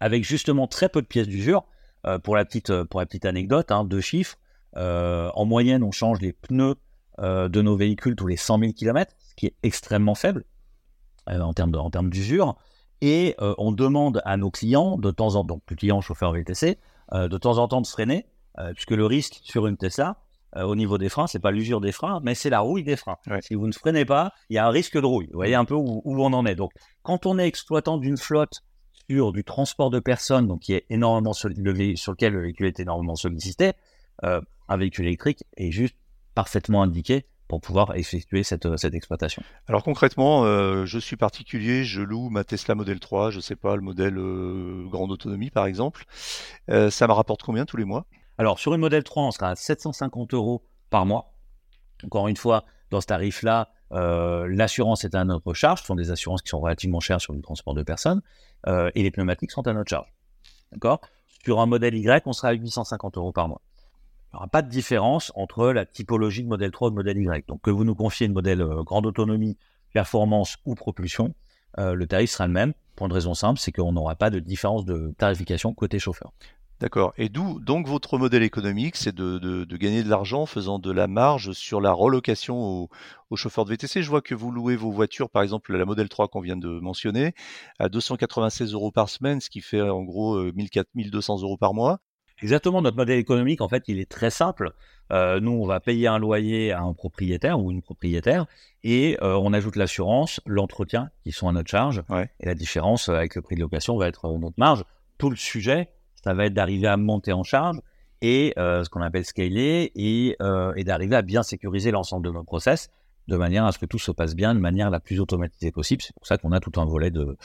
avec 0.00 0.24
justement 0.24 0.66
très 0.66 0.88
peu 0.88 1.02
de 1.02 1.06
pièces 1.06 1.28
d'usure. 1.28 1.64
Euh, 2.06 2.18
pour, 2.20 2.36
la 2.36 2.44
petite, 2.44 2.84
pour 2.84 3.00
la 3.00 3.06
petite 3.06 3.24
anecdote, 3.24 3.72
hein, 3.72 3.84
deux 3.84 4.00
chiffres. 4.00 4.36
en 4.76 5.44
moyenne, 5.44 5.82
on 5.82 5.90
change 5.90 6.20
les 6.20 6.32
pneus 6.32 6.76
de 7.18 7.62
nos 7.62 7.76
véhicules 7.76 8.14
tous 8.14 8.26
les 8.26 8.36
100 8.36 8.58
000 8.58 8.72
km, 8.72 9.12
ce 9.18 9.34
qui 9.34 9.46
est 9.46 9.54
extrêmement 9.62 10.14
faible 10.14 10.44
en 11.26 11.90
termes 11.90 12.10
d'usure. 12.10 12.56
Et 13.00 13.34
euh, 13.40 13.54
on 13.58 13.72
demande 13.72 14.22
à 14.24 14.36
nos 14.36 14.50
clients, 14.50 14.96
de 14.96 15.10
temps 15.10 15.34
en 15.34 15.44
temps, 15.44 15.56
donc 15.56 15.62
clients 15.76 16.00
chauffeurs 16.00 16.32
VTC, 16.32 16.78
euh, 17.12 17.28
de 17.28 17.38
temps 17.38 17.58
en 17.58 17.68
temps 17.68 17.80
de 17.80 17.86
freiner, 17.86 18.26
euh, 18.58 18.72
puisque 18.72 18.92
le 18.92 19.04
risque 19.04 19.40
sur 19.42 19.66
une 19.66 19.76
Tesla, 19.76 20.16
au 20.64 20.76
niveau 20.76 20.98
des 20.98 21.08
freins, 21.08 21.26
c'est 21.26 21.38
pas 21.38 21.50
l'usure 21.50 21.80
des 21.80 21.92
freins, 21.92 22.20
mais 22.22 22.34
c'est 22.34 22.50
la 22.50 22.60
rouille 22.60 22.84
des 22.84 22.96
freins. 22.96 23.16
Si 23.40 23.54
vous 23.54 23.66
ne 23.66 23.72
freinez 23.72 24.04
pas, 24.04 24.32
il 24.48 24.56
y 24.56 24.58
a 24.58 24.66
un 24.66 24.70
risque 24.70 24.98
de 24.98 25.06
rouille. 25.06 25.26
Vous 25.26 25.38
voyez 25.38 25.54
un 25.54 25.64
peu 25.64 25.74
où, 25.74 26.02
on 26.04 26.32
en 26.32 26.46
est. 26.46 26.54
Donc, 26.54 26.72
quand 27.02 27.26
on 27.26 27.38
est 27.38 27.46
exploitant 27.46 27.98
d'une 27.98 28.16
flotte 28.16 28.62
sur 29.08 29.32
du 29.32 29.44
transport 29.44 29.90
de 29.90 30.00
personnes, 30.00 30.46
donc 30.46 30.60
qui 30.60 30.74
est 30.74 30.86
énormément 30.90 31.32
sur 31.32 31.48
lequel 31.48 32.32
le 32.32 32.42
véhicule 32.42 32.66
est 32.66 32.80
énormément 32.80 33.16
sollicité, 33.16 33.72
un 34.22 34.76
véhicule 34.76 35.06
électrique 35.06 35.44
est 35.56 35.70
juste 35.70 35.96
parfaitement 36.34 36.82
indiqué 36.82 37.26
pour 37.48 37.60
pouvoir 37.60 37.94
effectuer 37.96 38.42
cette, 38.42 38.66
euh, 38.66 38.76
cette 38.76 38.94
exploitation. 38.94 39.42
Alors 39.68 39.82
concrètement, 39.82 40.44
euh, 40.44 40.84
je 40.84 40.98
suis 40.98 41.16
particulier, 41.16 41.84
je 41.84 42.02
loue 42.02 42.28
ma 42.28 42.44
Tesla 42.44 42.74
Model 42.74 42.98
3, 42.98 43.30
je 43.30 43.40
sais 43.40 43.56
pas, 43.56 43.76
le 43.76 43.82
modèle 43.82 44.18
euh, 44.18 44.84
grande 44.88 45.12
autonomie 45.12 45.50
par 45.50 45.66
exemple. 45.66 46.04
ça 46.68 47.06
me 47.06 47.12
rapporte 47.12 47.42
combien 47.42 47.64
tous 47.64 47.76
les 47.76 47.84
mois? 47.84 48.06
Alors 48.38 48.58
sur 48.58 48.74
une 48.74 48.80
Model 48.80 49.02
3, 49.02 49.24
on 49.24 49.30
sera 49.30 49.50
à 49.50 49.56
750 49.56 50.34
euros 50.34 50.62
par 50.90 51.06
mois. 51.06 51.32
Encore 52.04 52.28
une 52.28 52.36
fois, 52.36 52.64
dans 52.90 53.00
ce 53.00 53.06
tarif-là, 53.06 53.70
l'assurance 53.90 55.04
est 55.04 55.14
à 55.14 55.24
notre 55.24 55.54
charge. 55.54 55.80
Ce 55.80 55.86
sont 55.86 55.94
des 55.94 56.10
assurances 56.10 56.42
qui 56.42 56.50
sont 56.50 56.60
relativement 56.60 57.00
chères 57.00 57.20
sur 57.20 57.32
le 57.32 57.40
transport 57.40 57.74
de 57.74 57.82
personnes. 57.82 58.20
et 58.66 59.02
les 59.02 59.10
pneumatiques 59.10 59.50
sont 59.50 59.66
à 59.66 59.72
notre 59.72 59.88
charge. 59.88 60.12
D'accord? 60.72 61.00
Sur 61.44 61.60
un 61.60 61.66
modèle 61.66 61.94
Y, 61.94 62.26
on 62.26 62.32
sera 62.32 62.48
à 62.48 62.52
850 62.52 63.16
euros 63.16 63.32
par 63.32 63.48
mois 63.48 63.62
il 64.32 64.36
n'y 64.36 64.38
aura 64.38 64.48
pas 64.48 64.62
de 64.62 64.68
différence 64.68 65.32
entre 65.34 65.72
la 65.72 65.86
typologie 65.86 66.42
de 66.42 66.48
modèle 66.48 66.70
3 66.70 66.88
et 66.88 66.90
de 66.90 66.96
modèle 66.96 67.18
Y. 67.18 67.46
Donc 67.46 67.62
que 67.62 67.70
vous 67.70 67.84
nous 67.84 67.94
confiez 67.94 68.26
une 68.26 68.32
modèle 68.32 68.60
euh, 68.60 68.82
grande 68.82 69.06
autonomie, 69.06 69.56
performance 69.92 70.56
ou 70.64 70.74
propulsion, 70.74 71.34
euh, 71.78 71.94
le 71.94 72.06
tarif 72.06 72.30
sera 72.30 72.46
le 72.46 72.52
même 72.52 72.74
pour 72.96 73.06
une 73.06 73.12
raison 73.12 73.34
simple, 73.34 73.60
c'est 73.60 73.72
qu'on 73.72 73.92
n'aura 73.92 74.14
pas 74.16 74.30
de 74.30 74.38
différence 74.38 74.84
de 74.84 75.14
tarification 75.18 75.74
côté 75.74 75.98
chauffeur. 75.98 76.32
D'accord. 76.78 77.14
Et 77.16 77.30
d'où 77.30 77.58
donc 77.58 77.88
votre 77.88 78.18
modèle 78.18 78.42
économique, 78.42 78.96
c'est 78.96 79.14
de, 79.14 79.64
gagner 79.76 80.02
de 80.02 80.10
l'argent 80.10 80.42
en 80.42 80.46
faisant 80.46 80.78
de 80.78 80.90
la 80.92 81.06
marge 81.06 81.52
sur 81.52 81.80
la 81.80 81.92
relocation 81.92 82.88
aux, 83.30 83.36
chauffeurs 83.36 83.64
de 83.64 83.70
VTC. 83.70 84.02
Je 84.02 84.10
vois 84.10 84.20
que 84.20 84.34
vous 84.34 84.50
louez 84.50 84.76
vos 84.76 84.90
voitures, 84.90 85.30
par 85.30 85.42
exemple 85.42 85.74
la 85.74 85.86
Model 85.86 86.08
3 86.10 86.28
qu'on 86.28 86.40
vient 86.40 86.56
de 86.56 86.68
mentionner, 86.68 87.34
à 87.78 87.88
296 87.88 88.74
euros 88.74 88.90
par 88.90 89.08
semaine, 89.08 89.40
ce 89.40 89.48
qui 89.48 89.62
fait 89.62 89.80
en 89.80 90.02
gros 90.02 90.38
1200 90.52 91.38
euh, 91.38 91.42
euros 91.42 91.56
par 91.56 91.72
mois. 91.72 92.00
Exactement, 92.42 92.82
notre 92.82 92.98
modèle 92.98 93.18
économique, 93.18 93.62
en 93.62 93.68
fait, 93.68 93.84
il 93.88 93.98
est 93.98 94.10
très 94.10 94.28
simple. 94.28 94.72
Euh, 95.10 95.40
nous, 95.40 95.52
on 95.52 95.66
va 95.66 95.80
payer 95.80 96.08
un 96.08 96.18
loyer 96.18 96.72
à 96.72 96.82
un 96.82 96.92
propriétaire 96.92 97.58
ou 97.58 97.70
une 97.70 97.80
propriétaire 97.80 98.44
et 98.84 99.16
euh, 99.22 99.36
on 99.36 99.54
ajoute 99.54 99.76
l'assurance, 99.76 100.40
l'entretien 100.44 101.08
qui 101.24 101.32
sont 101.32 101.48
à 101.48 101.52
notre 101.52 101.70
charge. 101.70 102.02
Et 102.40 102.46
la 102.46 102.54
différence 102.54 103.08
avec 103.08 103.34
le 103.34 103.40
prix 103.40 103.54
de 103.54 103.62
location 103.62 103.96
va 103.96 104.08
être 104.08 104.28
notre 104.38 104.58
marge. 104.58 104.84
Tout 105.16 105.30
le 105.30 105.36
sujet, 105.36 105.88
ça 106.22 106.34
va 106.34 106.46
être 106.46 106.54
d'arriver 106.54 106.88
à 106.88 106.96
monter 106.96 107.32
en 107.32 107.42
charge 107.42 107.80
et 108.22 108.54
ce 108.56 108.88
qu'on 108.88 109.02
appelle 109.02 109.24
scaler 109.24 109.92
et, 109.94 110.36
et 110.76 110.84
d'arriver 110.84 111.16
à 111.16 111.22
bien 111.22 111.42
sécuriser 111.42 111.90
l'ensemble 111.90 112.26
de 112.26 112.32
nos 112.32 112.42
process 112.42 112.90
de 113.28 113.36
manière 113.36 113.64
à 113.64 113.72
ce 113.72 113.78
que 113.78 113.86
tout 113.86 113.98
se 113.98 114.10
passe 114.10 114.34
bien 114.34 114.54
de 114.54 114.60
manière 114.60 114.90
la 114.90 115.00
plus 115.00 115.20
automatisée 115.20 115.72
possible. 115.72 116.02
C'est 116.02 116.14
pour 116.14 116.26
ça 116.26 116.38
qu'on 116.38 116.52
a 116.52 116.60
tout 116.60 116.80
un 116.80 116.84
volet 116.84 117.10
de, 117.10 117.36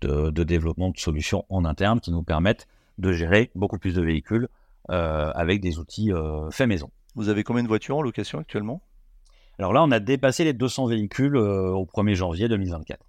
de, 0.00 0.44
développement 0.44 0.90
de 0.90 0.98
solutions 0.98 1.44
en 1.48 1.64
interne 1.64 2.00
qui 2.00 2.10
nous 2.10 2.22
permettent 2.22 2.66
de 2.98 3.12
gérer 3.12 3.50
beaucoup 3.54 3.78
plus 3.78 3.94
de 3.94 4.02
véhicules 4.02 4.48
euh, 4.90 5.32
avec 5.34 5.60
des 5.60 5.78
outils 5.78 6.12
euh, 6.12 6.50
faits 6.50 6.68
maison. 6.68 6.90
Vous 7.14 7.28
avez 7.28 7.42
combien 7.42 7.62
de 7.62 7.68
voitures 7.68 7.96
en 7.96 8.02
location 8.02 8.38
actuellement? 8.38 8.82
Alors 9.58 9.72
là, 9.72 9.82
on 9.82 9.90
a 9.90 10.00
dépassé 10.00 10.44
les 10.44 10.52
200 10.52 10.86
véhicules 10.86 11.36
euh, 11.36 11.70
au 11.70 11.84
1er 11.84 12.14
janvier 12.14 12.48
2024. 12.48 13.00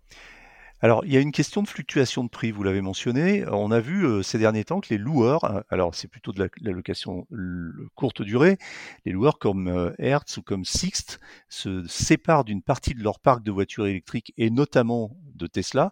Alors, 0.85 1.03
il 1.03 1.11
y 1.11 1.17
a 1.17 1.19
une 1.19 1.31
question 1.31 1.63
de 1.63 1.67
fluctuation 1.67 2.23
de 2.23 2.29
prix, 2.29 2.51
vous 2.51 2.61
l'avez 2.61 2.81
mentionné. 2.81 3.43
On 3.47 3.71
a 3.71 3.79
vu 3.79 4.05
euh, 4.05 4.21
ces 4.21 4.37
derniers 4.37 4.65
temps 4.65 4.81
que 4.81 4.89
les 4.91 4.99
loueurs, 4.99 5.43
euh, 5.45 5.61
alors 5.71 5.95
c'est 5.95 6.07
plutôt 6.07 6.31
de 6.31 6.39
la, 6.39 6.71
location 6.71 7.25
courte 7.95 8.21
durée, 8.21 8.59
les 9.03 9.11
loueurs 9.11 9.39
comme 9.39 9.67
euh, 9.67 9.95
Hertz 9.97 10.37
ou 10.37 10.43
comme 10.43 10.63
Sixt 10.63 11.19
se 11.49 11.83
séparent 11.87 12.43
d'une 12.43 12.61
partie 12.61 12.93
de 12.93 13.01
leur 13.01 13.19
parc 13.19 13.41
de 13.41 13.51
voitures 13.51 13.87
électriques 13.87 14.31
et 14.37 14.51
notamment 14.51 15.17
de 15.33 15.47
Tesla 15.47 15.91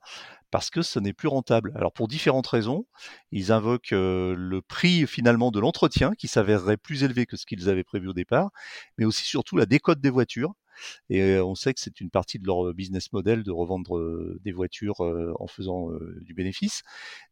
parce 0.52 0.70
que 0.70 0.84
ce 0.84 1.00
n'est 1.00 1.12
plus 1.12 1.28
rentable. 1.28 1.72
Alors 1.74 1.92
pour 1.92 2.08
différentes 2.08 2.46
raisons, 2.46 2.86
ils 3.32 3.52
invoquent 3.52 3.96
le 3.96 4.62
prix 4.62 5.08
finalement 5.08 5.50
de 5.50 5.60
l'entretien 5.60 6.12
qui 6.14 6.28
s'avérerait 6.28 6.78
plus 6.78 7.04
élevé 7.04 7.26
que 7.26 7.36
ce 7.36 7.48
qu'ils 7.48 7.68
avaient 7.68 7.84
prévu 7.84 8.10
au 8.10 8.14
départ, 8.14 8.52
mais 9.00 9.06
aussi 9.06 9.24
surtout 9.24 9.58
la 9.58 9.66
décote 9.66 10.02
des 10.02 10.12
voitures 10.12 10.54
et 11.10 11.38
on 11.40 11.56
sait 11.56 11.74
que 11.74 11.80
c'est 11.80 12.02
une 12.02 12.10
partie 12.10 12.40
de 12.40 12.46
leur 12.46 12.74
business 12.74 13.12
model 13.14 13.44
de 13.44 13.52
revendre 13.52 14.00
des 14.42 14.52
voitures 14.52 15.02
en 15.02 15.48
faisant 15.48 15.90
du 16.22 16.34
bénéfice. 16.34 16.82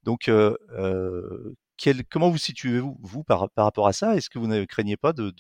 Donc, 0.04 0.30
comment 2.10 2.30
vous 2.30 2.38
situez-vous 2.38 2.98
vous, 3.02 3.24
par, 3.24 3.48
rapport 3.56 3.88
à 3.88 3.94
ça? 3.94 4.16
Est-ce 4.16 4.30
que 4.30 4.40
vous 4.40 4.48
ne 4.48 4.66
craignez 4.66 4.98
pas 4.98 5.14
de, 5.14 5.34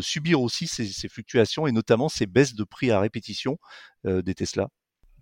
subir 0.00 0.40
aussi 0.40 0.66
ces, 0.66 1.08
fluctuations 1.08 1.66
et 1.66 1.72
notamment 1.72 2.08
ces 2.08 2.26
baisses 2.26 2.54
de 2.54 2.64
prix 2.64 2.90
à 2.90 3.00
répétition 3.00 3.58
des 4.04 4.34
Tesla? 4.34 4.68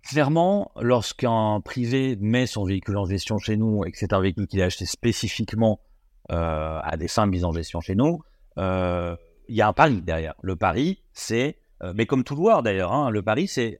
Clairement, 0.03 0.71
lorsqu'un 0.79 1.59
privé 1.61 2.15
met 2.19 2.47
son 2.47 2.63
véhicule 2.63 2.97
en 2.97 3.05
gestion 3.05 3.39
chez 3.39 3.57
nous 3.57 3.83
et 3.83 3.91
que 3.91 3.97
c'est 3.97 4.13
un 4.13 4.21
véhicule 4.21 4.47
qu'il 4.47 4.61
a 4.61 4.65
acheté 4.65 4.85
spécifiquement 4.85 5.81
à 6.29 6.95
des 6.97 7.07
fins 7.07 7.25
de 7.25 7.31
mise 7.31 7.45
en 7.45 7.51
gestion 7.51 7.81
chez 7.81 7.95
nous, 7.95 8.21
il 9.49 9.55
y 9.55 9.61
a 9.61 9.67
un 9.67 9.73
pari 9.73 10.01
derrière. 10.01 10.35
Le 10.41 10.55
pari, 10.55 11.01
c'est, 11.13 11.57
euh, 11.83 11.93
mais 11.95 12.05
comme 12.05 12.23
tout 12.23 12.35
loueur 12.35 12.63
d'ailleurs, 12.63 12.93
hein, 12.93 13.09
le 13.09 13.21
pari, 13.21 13.47
c'est 13.47 13.79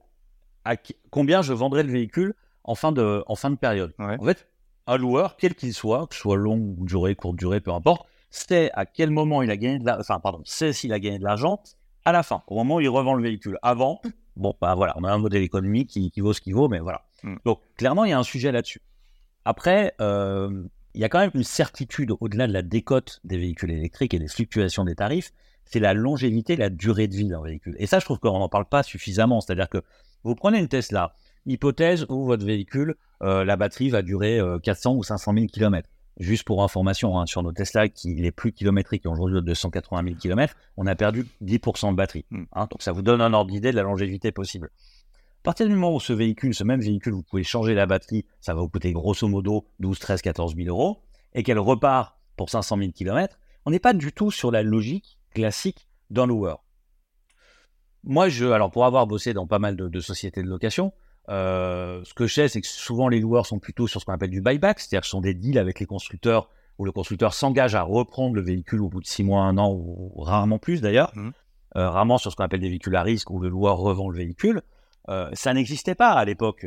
à 0.65 0.75
combien 1.09 1.41
je 1.41 1.53
vendrai 1.53 1.83
le 1.83 1.91
véhicule 1.91 2.35
en 2.63 2.75
fin 2.75 2.91
de, 2.91 3.23
en 3.27 3.35
fin 3.35 3.49
de 3.49 3.55
période. 3.55 3.93
En 3.99 4.23
fait, 4.25 4.47
un 4.87 4.97
loueur, 4.97 5.37
quel 5.37 5.55
qu'il 5.55 5.73
soit, 5.73 6.07
que 6.07 6.15
ce 6.15 6.21
soit 6.21 6.37
long 6.37 6.75
durée, 6.79 7.15
courte 7.15 7.37
durée, 7.37 7.61
peu 7.61 7.71
importe, 7.71 8.07
c'est 8.29 8.71
à 8.73 8.85
quel 8.85 9.09
moment 9.09 9.41
il 9.41 9.49
a 9.49 9.57
gagné 9.57 9.79
de 9.79 9.89
enfin, 9.89 10.19
pardon, 10.19 10.41
c'est 10.45 10.73
s'il 10.73 10.93
a 10.93 10.99
gagné 10.99 11.19
de 11.19 11.23
l'argent 11.23 11.61
à 12.05 12.11
la 12.11 12.23
fin, 12.23 12.43
au 12.47 12.55
moment 12.55 12.75
où 12.75 12.81
il 12.81 12.89
revend 12.89 13.13
le 13.13 13.23
véhicule. 13.23 13.57
Avant, 13.61 14.01
bon, 14.35 14.55
bah 14.61 14.75
voilà, 14.75 14.93
on 14.97 15.03
a 15.03 15.11
un 15.11 15.17
modèle 15.17 15.43
économique 15.43 15.89
qui, 15.89 16.21
vaut 16.21 16.33
ce 16.33 16.41
qu'il 16.41 16.55
vaut, 16.55 16.69
mais 16.69 16.79
voilà. 16.79 17.05
Hmm. 17.23 17.35
Donc, 17.45 17.59
clairement, 17.75 18.05
il 18.05 18.11
y 18.11 18.13
a 18.13 18.19
un 18.19 18.23
sujet 18.23 18.51
là-dessus. 18.51 18.81
Après, 19.43 19.93
euh, 20.01 20.63
il 20.93 21.01
y 21.01 21.03
a 21.03 21.09
quand 21.09 21.19
même 21.19 21.31
une 21.33 21.43
certitude 21.43 22.13
au-delà 22.19 22.47
de 22.47 22.53
la 22.53 22.61
décote 22.61 23.19
des 23.23 23.37
véhicules 23.37 23.71
électriques 23.71 24.13
et 24.13 24.19
des 24.19 24.27
fluctuations 24.27 24.83
des 24.83 24.95
tarifs, 24.95 25.31
c'est 25.69 25.79
la 25.79 25.93
longévité, 25.93 26.55
la 26.55 26.69
durée 26.69 27.07
de 27.07 27.15
vie 27.15 27.27
d'un 27.27 27.41
véhicule. 27.41 27.75
Et 27.79 27.87
ça, 27.87 27.99
je 27.99 28.05
trouve 28.05 28.19
qu'on 28.19 28.39
n'en 28.39 28.49
parle 28.49 28.65
pas 28.65 28.83
suffisamment. 28.83 29.41
C'est-à-dire 29.41 29.69
que 29.69 29.81
vous 30.23 30.35
prenez 30.35 30.59
une 30.59 30.67
Tesla, 30.67 31.13
hypothèse 31.45 32.05
où 32.09 32.25
votre 32.25 32.45
véhicule, 32.45 32.95
euh, 33.23 33.43
la 33.45 33.55
batterie 33.55 33.89
va 33.89 34.01
durer 34.01 34.41
400 34.63 34.91
euh, 34.93 34.97
ou 34.97 35.03
500 35.03 35.33
000 35.33 35.45
km. 35.47 35.89
Juste 36.19 36.45
pour 36.45 36.63
information, 36.63 37.19
hein, 37.19 37.27
sur 37.27 37.43
nos 37.43 37.51
Tesla, 37.51 37.89
qui 37.89 38.15
les 38.15 38.31
plus 38.31 38.51
kilométriques, 38.51 39.03
qui 39.03 39.07
ont 39.07 39.13
aujourd'hui 39.13 39.39
280 39.43 40.03
000 40.03 40.15
km, 40.15 40.55
on 40.75 40.87
a 40.87 40.95
perdu 40.95 41.27
10% 41.43 41.91
de 41.91 41.95
batterie. 41.95 42.25
Hmm. 42.31 42.45
Hein. 42.53 42.67
donc 42.71 42.81
ça 42.81 42.91
vous 42.91 43.03
donne 43.03 43.21
un 43.21 43.33
ordre 43.33 43.51
d'idée 43.51 43.71
de 43.71 43.75
la 43.75 43.83
longévité 43.83 44.31
possible. 44.31 44.71
À 45.41 45.43
partir 45.43 45.67
du 45.67 45.73
moment 45.73 45.93
où 45.93 45.99
ce 45.99 46.13
véhicule, 46.13 46.55
ce 46.55 46.63
même 46.63 46.81
véhicule, 46.81 47.13
vous 47.13 47.21
pouvez 47.21 47.43
changer 47.43 47.75
la 47.75 47.85
batterie, 47.85 48.25
ça 48.41 48.55
va 48.55 48.61
vous 48.61 48.67
coûter 48.67 48.91
grosso 48.91 49.27
modo 49.27 49.67
12, 49.79 49.99
13, 49.99 50.21
14 50.23 50.55
000 50.55 50.67
euros, 50.67 51.03
et 51.35 51.43
qu'elle 51.43 51.59
repart 51.59 52.17
pour 52.35 52.49
500 52.49 52.77
000 52.79 52.91
km, 52.91 53.37
on 53.65 53.71
n'est 53.71 53.79
pas 53.79 53.93
du 53.93 54.11
tout 54.11 54.31
sur 54.31 54.49
la 54.49 54.63
logique 54.63 55.16
classique 55.37 55.87
d'un 56.09 56.25
loueur. 56.25 56.63
Moi, 58.03 58.27
je, 58.27 58.45
alors 58.45 58.71
pour 58.71 58.85
avoir 58.85 59.05
bossé 59.05 59.33
dans 59.33 59.45
pas 59.45 59.59
mal 59.59 59.75
de, 59.75 59.99
sociétés 59.99 60.41
de 60.41 60.47
location, 60.47 60.93
euh, 61.29 62.01
ce 62.05 62.13
que 62.15 62.25
je 62.25 62.33
sais, 62.33 62.47
c'est 62.47 62.61
que 62.61 62.67
souvent 62.67 63.07
les 63.07 63.19
loueurs 63.19 63.45
sont 63.45 63.59
plutôt 63.59 63.87
sur 63.87 63.99
ce 63.99 64.05
qu'on 64.05 64.13
appelle 64.13 64.31
du 64.31 64.41
buyback, 64.41 64.79
c'est-à-dire 64.79 65.01
que 65.01 65.05
ce 65.05 65.11
sont 65.11 65.21
des 65.21 65.35
deals 65.35 65.59
avec 65.59 65.79
les 65.79 65.85
constructeurs 65.85 66.49
où 66.79 66.85
le 66.85 66.91
constructeur 66.91 67.33
s'engage 67.33 67.75
à 67.75 67.83
reprendre 67.83 68.35
le 68.35 68.41
véhicule 68.41 68.81
au 68.81 68.89
bout 68.89 69.01
de 69.01 69.05
six 69.05 69.23
mois, 69.23 69.41
un 69.41 69.57
an, 69.57 69.71
ou 69.71 70.13
rarement 70.21 70.57
plus 70.57 70.81
d'ailleurs, 70.81 71.11
mmh. 71.15 71.29
euh, 71.75 71.89
rarement 71.89 72.17
sur 72.17 72.31
ce 72.31 72.35
qu'on 72.35 72.43
appelle 72.43 72.61
des 72.61 72.69
véhicules 72.69 72.95
à 72.95 73.03
risque 73.03 73.29
où 73.29 73.39
le 73.39 73.49
loueur 73.49 73.77
revend 73.77 74.09
le 74.09 74.17
véhicule. 74.17 74.61
Euh, 75.09 75.29
ça 75.33 75.53
n'existait 75.53 75.95
pas 75.95 76.11
à 76.11 76.25
l'époque 76.25 76.65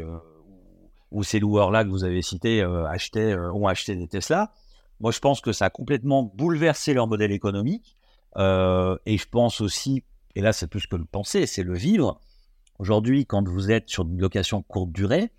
où 1.10 1.24
ces 1.24 1.40
loueurs-là 1.40 1.84
que 1.84 1.88
vous 1.88 2.04
avez 2.04 2.22
cités 2.22 2.62
achetaient, 2.62 3.34
ont 3.34 3.66
acheté 3.66 3.96
des 3.96 4.06
Tesla. 4.06 4.52
Moi, 5.00 5.10
je 5.10 5.18
pense 5.18 5.40
que 5.40 5.52
ça 5.52 5.64
a 5.66 5.70
complètement 5.70 6.22
bouleversé 6.22 6.94
leur 6.94 7.08
modèle 7.08 7.32
économique 7.32 7.96
euh, 8.37 8.96
et 9.06 9.18
je 9.18 9.28
pense 9.28 9.60
aussi, 9.60 10.04
et 10.34 10.40
là 10.40 10.52
c'est 10.52 10.66
plus 10.66 10.87
que 10.87 10.96
le 10.96 11.04
penser, 11.04 11.46
c'est 11.46 11.62
le 11.62 11.75
vivre. 11.75 12.20
Aujourd'hui, 12.78 13.26
quand 13.26 13.46
vous 13.46 13.70
êtes 13.70 13.88
sur 13.88 14.04
une 14.04 14.20
location 14.20 14.62
courte 14.62 14.92
durée, 14.92 15.30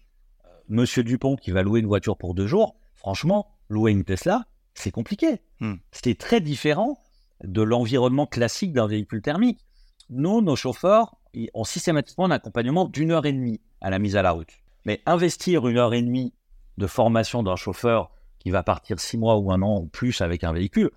euh, 0.45 0.49
Monsieur 0.69 1.03
Dupont 1.03 1.35
qui 1.35 1.51
va 1.51 1.63
louer 1.63 1.79
une 1.79 1.87
voiture 1.87 2.17
pour 2.17 2.33
deux 2.33 2.47
jours, 2.47 2.75
franchement, 2.95 3.47
louer 3.69 3.91
une 3.91 4.03
Tesla, 4.03 4.45
c'est 4.73 4.91
compliqué. 4.91 5.41
Hmm. 5.59 5.75
C'est 5.91 6.17
très 6.17 6.41
différent 6.41 7.01
de 7.43 7.61
l'environnement 7.61 8.27
classique 8.27 8.73
d'un 8.73 8.87
véhicule 8.87 9.21
thermique. 9.21 9.65
Nous, 10.09 10.41
nos 10.41 10.55
chauffeurs, 10.55 11.15
ont 11.53 11.63
systématiquement 11.63 12.25
un 12.25 12.31
accompagnement 12.31 12.85
d'une 12.85 13.11
heure 13.11 13.25
et 13.25 13.33
demie 13.33 13.61
à 13.79 13.89
la 13.89 13.99
mise 13.99 14.15
à 14.15 14.21
la 14.21 14.31
route. 14.31 14.51
Mais 14.85 15.01
investir 15.05 15.67
une 15.67 15.77
heure 15.77 15.93
et 15.93 16.01
demie 16.01 16.33
de 16.77 16.87
formation 16.87 17.43
d'un 17.43 17.55
chauffeur 17.55 18.11
qui 18.39 18.49
va 18.49 18.63
partir 18.63 18.99
six 18.99 19.17
mois 19.17 19.37
ou 19.37 19.51
un 19.51 19.61
an 19.61 19.79
ou 19.79 19.87
plus 19.87 20.21
avec 20.21 20.43
un 20.43 20.51
véhicule, 20.51 20.91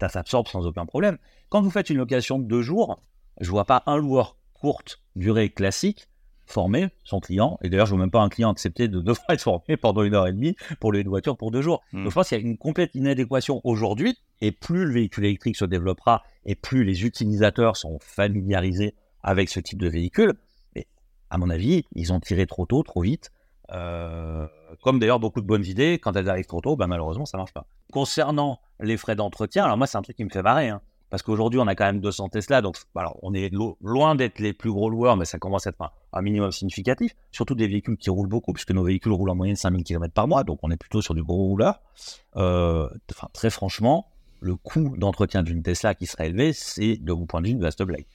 ça 0.00 0.08
s'absorbe 0.08 0.48
sans 0.48 0.66
aucun 0.66 0.86
problème. 0.86 1.18
Quand 1.48 1.62
vous 1.62 1.70
faites 1.70 1.90
une 1.90 1.98
location 1.98 2.38
de 2.38 2.44
deux 2.44 2.62
jours, 2.62 3.00
je 3.40 3.50
vois 3.50 3.64
pas 3.64 3.82
un 3.86 3.96
loueur 3.96 4.36
courte 4.52 5.00
durée 5.16 5.50
classique 5.50 6.08
former 6.50 6.88
son 7.04 7.20
client. 7.20 7.58
Et 7.62 7.70
d'ailleurs, 7.70 7.86
je 7.86 7.92
vois 7.92 8.00
même 8.00 8.10
pas 8.10 8.20
un 8.20 8.28
client 8.28 8.50
accepter 8.50 8.88
de 8.88 9.00
devoir 9.00 9.24
être 9.30 9.40
formé 9.40 9.76
pendant 9.76 10.02
une 10.02 10.14
heure 10.14 10.26
et 10.26 10.32
demie 10.32 10.56
pour 10.80 10.92
louer 10.92 11.02
une 11.02 11.08
voiture 11.08 11.36
pour 11.36 11.50
deux 11.50 11.62
jours. 11.62 11.82
Hmm. 11.92 12.02
Donc, 12.02 12.10
je 12.10 12.14
pense 12.14 12.28
qu'il 12.28 12.38
y 12.38 12.40
a 12.40 12.44
une 12.44 12.58
complète 12.58 12.94
inadéquation 12.94 13.60
aujourd'hui. 13.64 14.18
Et 14.40 14.52
plus 14.52 14.84
le 14.84 14.92
véhicule 14.92 15.24
électrique 15.26 15.56
se 15.56 15.64
développera 15.64 16.22
et 16.44 16.54
plus 16.54 16.84
les 16.84 17.04
utilisateurs 17.04 17.76
sont 17.76 17.98
familiarisés 18.00 18.94
avec 19.22 19.50
ce 19.50 19.60
type 19.60 19.80
de 19.80 19.88
véhicule, 19.88 20.32
mais 20.74 20.86
à 21.28 21.36
mon 21.36 21.50
avis, 21.50 21.84
ils 21.94 22.12
ont 22.12 22.20
tiré 22.20 22.46
trop 22.46 22.64
tôt, 22.64 22.82
trop 22.82 23.02
vite. 23.02 23.30
Euh, 23.72 24.46
comme 24.82 24.98
d'ailleurs 24.98 25.20
beaucoup 25.20 25.40
de 25.40 25.46
bonnes 25.46 25.64
idées, 25.64 25.98
quand 25.98 26.16
elles 26.16 26.28
arrivent 26.28 26.46
trop 26.46 26.60
tôt, 26.60 26.76
ben 26.76 26.86
malheureusement, 26.86 27.26
ça 27.26 27.38
marche 27.38 27.52
pas. 27.52 27.66
Concernant 27.92 28.60
les 28.80 28.96
frais 28.96 29.16
d'entretien, 29.16 29.64
alors 29.64 29.76
moi, 29.76 29.86
c'est 29.86 29.98
un 29.98 30.02
truc 30.02 30.16
qui 30.16 30.24
me 30.24 30.30
fait 30.30 30.42
marrer, 30.42 30.68
hein, 30.68 30.80
parce 31.10 31.22
qu'aujourd'hui, 31.22 31.58
on 31.58 31.66
a 31.66 31.74
quand 31.74 31.84
même 31.84 32.00
200 32.00 32.28
Tesla, 32.28 32.62
donc 32.62 32.76
alors, 32.94 33.18
on 33.22 33.34
est 33.34 33.52
loin 33.80 34.14
d'être 34.14 34.38
les 34.38 34.52
plus 34.52 34.70
gros 34.70 34.88
loueurs, 34.88 35.16
mais 35.16 35.24
ça 35.24 35.38
commence 35.38 35.66
à 35.66 35.70
être 35.70 35.92
un, 36.12 36.22
minimum 36.22 36.52
significatif, 36.52 37.14
surtout 37.32 37.56
des 37.56 37.66
véhicules 37.66 37.96
qui 37.96 38.10
roulent 38.10 38.28
beaucoup, 38.28 38.52
puisque 38.52 38.70
nos 38.70 38.84
véhicules 38.84 39.12
roulent 39.12 39.30
en 39.30 39.34
moyenne 39.34 39.56
5000 39.56 39.82
km 39.84 40.14
par 40.14 40.28
mois, 40.28 40.44
donc 40.44 40.60
on 40.62 40.70
est 40.70 40.76
plutôt 40.76 41.02
sur 41.02 41.14
du 41.14 41.22
gros 41.22 41.48
rouleur. 41.48 41.80
Euh, 42.36 42.88
très 43.32 43.50
franchement, 43.50 44.06
le 44.40 44.56
coût 44.56 44.96
d'entretien 44.96 45.42
d'une 45.42 45.62
Tesla 45.62 45.94
qui 45.94 46.06
serait 46.06 46.28
élevé, 46.28 46.52
c'est, 46.52 46.96
de 46.96 47.12
mon 47.12 47.26
point 47.26 47.40
de 47.40 47.48
vue, 47.48 47.52
une 47.52 47.60
vaste 47.60 47.82
blague. 47.82 48.06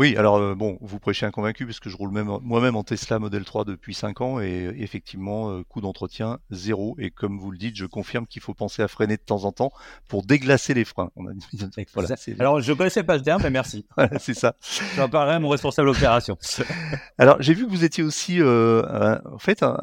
Oui, 0.00 0.16
alors 0.16 0.36
euh, 0.36 0.54
bon, 0.54 0.78
vous 0.80 0.98
prêchez 0.98 1.26
un 1.26 1.30
convaincu 1.30 1.66
puisque 1.66 1.90
je 1.90 1.96
roule 1.98 2.10
même 2.10 2.38
moi-même 2.40 2.74
en 2.74 2.82
Tesla 2.82 3.18
Model 3.18 3.44
3 3.44 3.66
depuis 3.66 3.92
5 3.92 4.22
ans 4.22 4.40
et 4.40 4.74
effectivement, 4.78 5.50
euh, 5.50 5.62
coût 5.62 5.82
d'entretien 5.82 6.38
zéro. 6.48 6.96
Et 6.98 7.10
comme 7.10 7.38
vous 7.38 7.50
le 7.50 7.58
dites, 7.58 7.76
je 7.76 7.84
confirme 7.84 8.26
qu'il 8.26 8.40
faut 8.40 8.54
penser 8.54 8.80
à 8.80 8.88
freiner 8.88 9.18
de 9.18 9.22
temps 9.22 9.44
en 9.44 9.52
temps 9.52 9.70
pour 10.08 10.24
déglacer 10.24 10.72
les 10.72 10.86
freins. 10.86 11.10
On 11.16 11.26
a 11.26 11.32
voilà, 11.92 12.14
alors, 12.38 12.62
je 12.62 12.72
connaissais 12.72 13.02
pas 13.02 13.18
ce 13.18 13.24
terme, 13.24 13.42
mais 13.42 13.50
merci. 13.50 13.84
c'est 14.20 14.32
ça. 14.32 14.56
J'en 14.96 15.10
parlerai 15.10 15.34
à 15.34 15.38
mon 15.38 15.50
responsable 15.50 15.90
opération. 15.90 16.38
alors, 17.18 17.36
j'ai 17.42 17.52
vu 17.52 17.66
que 17.66 17.70
vous 17.70 17.84
étiez 17.84 18.02
aussi, 18.02 18.40
euh, 18.40 19.18
en 19.30 19.38
fait, 19.38 19.62
un, 19.62 19.76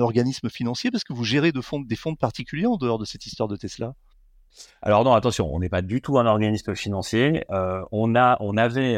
organisme 0.00 0.50
financier 0.50 0.90
parce 0.90 1.02
que 1.02 1.14
vous 1.14 1.24
gérez 1.24 1.50
de 1.50 1.62
fonds, 1.62 1.80
des 1.80 1.96
fonds 1.96 2.14
particuliers 2.14 2.66
en 2.66 2.76
dehors 2.76 2.98
de 2.98 3.06
cette 3.06 3.24
histoire 3.24 3.48
de 3.48 3.56
Tesla. 3.56 3.94
Alors 4.82 5.04
non, 5.04 5.12
attention, 5.14 5.52
on 5.54 5.60
n'est 5.60 5.68
pas 5.68 5.82
du 5.82 6.00
tout 6.00 6.18
un 6.18 6.26
organisme 6.26 6.74
financier. 6.74 7.44
Euh, 7.50 7.82
on 7.92 8.14
a, 8.14 8.36
on 8.40 8.56
avait 8.56 8.96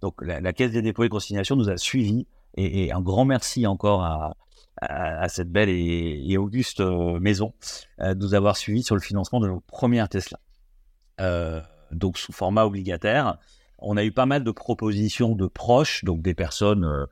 donc 0.00 0.14
la, 0.22 0.52
Caisse 0.52 0.72
des 0.72 0.82
dépôts 0.82 1.04
et 1.04 1.08
consignations 1.08 1.56
nous 1.56 1.70
a 1.70 1.76
suivis 1.76 2.26
et, 2.56 2.92
un 2.92 3.00
grand 3.00 3.24
merci 3.24 3.66
encore 3.66 4.02
à, 4.02 5.28
cette 5.28 5.50
belle 5.50 5.68
et, 5.70 6.36
auguste 6.38 6.80
euh, 6.80 7.18
maison 7.18 7.52
euh, 8.00 8.14
de 8.14 8.20
nous 8.20 8.34
avoir 8.34 8.56
suivis 8.56 8.84
sur 8.84 8.94
le 8.94 9.00
financement 9.00 9.40
de 9.40 9.48
nos 9.48 9.60
premières 9.60 10.08
Tesla. 10.08 10.38
donc 11.90 12.18
sous 12.18 12.32
format 12.32 12.64
obligataire, 12.64 13.38
on 13.80 13.96
a 13.96 14.04
eu 14.04 14.12
pas 14.12 14.26
mal 14.26 14.44
de 14.44 14.50
propositions 14.50 15.34
de 15.34 15.46
proches, 15.46 16.04
donc 16.04 16.22
des 16.22 16.34
personnes 16.34 17.06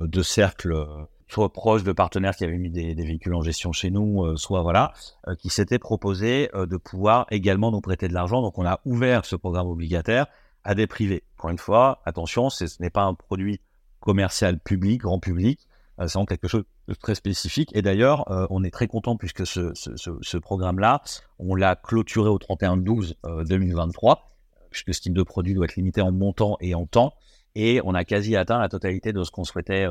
de 0.00 0.22
cercles 0.22 0.86
soit 1.34 1.52
proche 1.52 1.82
de 1.82 1.90
partenaires 1.90 2.36
qui 2.36 2.44
avaient 2.44 2.56
mis 2.56 2.70
des, 2.70 2.94
véhicules 2.94 3.34
en 3.34 3.42
gestion 3.42 3.72
chez 3.72 3.90
nous, 3.90 4.22
euh, 4.22 4.36
soit 4.36 4.62
voilà, 4.62 4.92
euh, 5.26 5.34
qui 5.34 5.50
s'étaient 5.50 5.80
proposés 5.80 6.48
euh, 6.54 6.64
de 6.64 6.76
pouvoir 6.76 7.26
également 7.32 7.72
nous 7.72 7.80
prêter 7.80 8.06
de 8.06 8.14
l'argent. 8.14 8.40
Donc 8.40 8.56
on 8.56 8.64
a 8.64 8.80
ouvert 8.84 9.24
ce 9.24 9.34
programme 9.34 9.66
obligataire 9.66 10.26
à 10.62 10.76
des 10.76 10.86
privés. 10.86 11.24
Encore 11.36 11.50
une 11.50 11.58
fois, 11.58 12.02
attention, 12.04 12.50
ce 12.50 12.64
n'est 12.78 12.90
pas 12.90 13.02
un 13.02 13.14
produit 13.14 13.60
commercial 13.98 14.60
public, 14.60 15.00
grand 15.00 15.18
public, 15.18 15.66
c'est 15.98 16.12
vraiment 16.12 16.24
quelque 16.24 16.46
chose 16.46 16.64
de 16.86 16.94
très 16.94 17.16
spécifique. 17.16 17.70
Et 17.74 17.82
d'ailleurs, 17.82 18.24
on 18.50 18.64
est 18.64 18.70
très 18.70 18.86
content 18.86 19.16
puisque 19.16 19.46
ce, 19.46 20.36
programme-là, 20.38 21.02
on 21.38 21.54
l'a 21.54 21.76
clôturé 21.76 22.28
au 22.28 22.38
31-12 22.38 23.14
2023, 23.46 24.34
puisque 24.70 24.92
ce 24.92 25.00
type 25.00 25.14
de 25.14 25.22
produit 25.22 25.54
doit 25.54 25.66
être 25.66 25.76
limité 25.76 26.00
en 26.00 26.12
montant 26.12 26.56
et 26.60 26.74
en 26.74 26.86
temps. 26.86 27.14
Et 27.54 27.80
on 27.84 27.94
a 27.94 28.04
quasi 28.04 28.36
atteint 28.36 28.58
la 28.58 28.68
totalité 28.68 29.12
de 29.12 29.22
ce 29.22 29.30
qu'on 29.30 29.44
souhaitait 29.44 29.86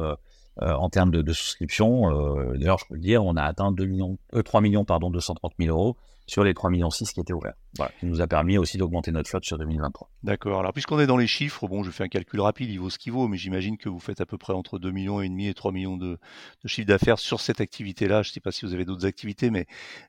euh, 0.62 0.66
euh, 0.66 0.76
en 0.76 0.90
termes 0.90 1.12
de, 1.12 1.22
de 1.22 1.34
souscription. 1.34 2.10
Euh, 2.12 2.58
d'ailleurs, 2.58 2.80
je 2.80 2.86
peux 2.88 2.96
le 2.96 3.00
dire, 3.02 3.24
on 3.26 3.36
a 3.36 3.44
atteint 3.44 3.72
2 3.72 3.86
millions, 3.86 4.18
3 4.46 4.62
millions 4.62 4.86
pardon, 4.86 5.10
230 5.10 5.54
000 5.60 5.76
euros 5.76 5.98
sur 6.26 6.44
les 6.44 6.54
3 6.54 6.70
millions 6.70 6.90
6 6.90 7.12
qui 7.14 7.20
étaient 7.20 7.34
ouverts. 7.34 7.56
Voilà, 7.76 7.92
qui 8.00 8.06
nous 8.06 8.22
a 8.22 8.28
permis 8.28 8.58
aussi 8.58 8.78
d'augmenter 8.78 9.12
notre 9.12 9.30
flotte 9.30 9.46
sur 9.46 9.58
2023. 9.58 10.10
D'accord. 10.24 10.60
Alors, 10.60 10.74
puisqu'on 10.74 11.00
est 11.00 11.08
dans 11.08 11.18
les 11.18 11.28
chiffres, 11.28 11.68
bon, 11.68 11.84
je 11.84 11.92
fais 11.92 12.04
un 12.04 12.08
calcul 12.08 12.40
rapide, 12.40 12.70
il 12.70 12.80
vaut 12.80 12.90
ce 12.90 13.00
qu'il 13.00 13.12
vaut, 13.12 13.28
mais 13.28 13.38
j'imagine 13.38 13.78
que 13.78 13.90
vous 13.90 14.00
faites 14.00 14.22
à 14.22 14.26
peu 14.26 14.38
près 14.38 14.54
entre 14.54 14.80
2 14.80 14.92
millions 14.92 15.22
et 15.22 15.28
demi 15.28 15.48
et 15.48 15.54
3 15.54 15.72
millions 15.72 15.98
de, 15.98 16.18
de 16.64 16.68
chiffre 16.68 16.88
d'affaires 16.88 17.18
sur 17.20 17.42
cette 17.42 17.62
activité-là. 17.62 18.22
Je 18.22 18.30
ne 18.30 18.34
sais 18.34 18.40
pas 18.40 18.52
si 18.52 18.66
vous 18.66 18.74
avez 18.74 18.86
d'autres 18.86 19.06
activités, 19.06 19.50
mais 19.50 19.66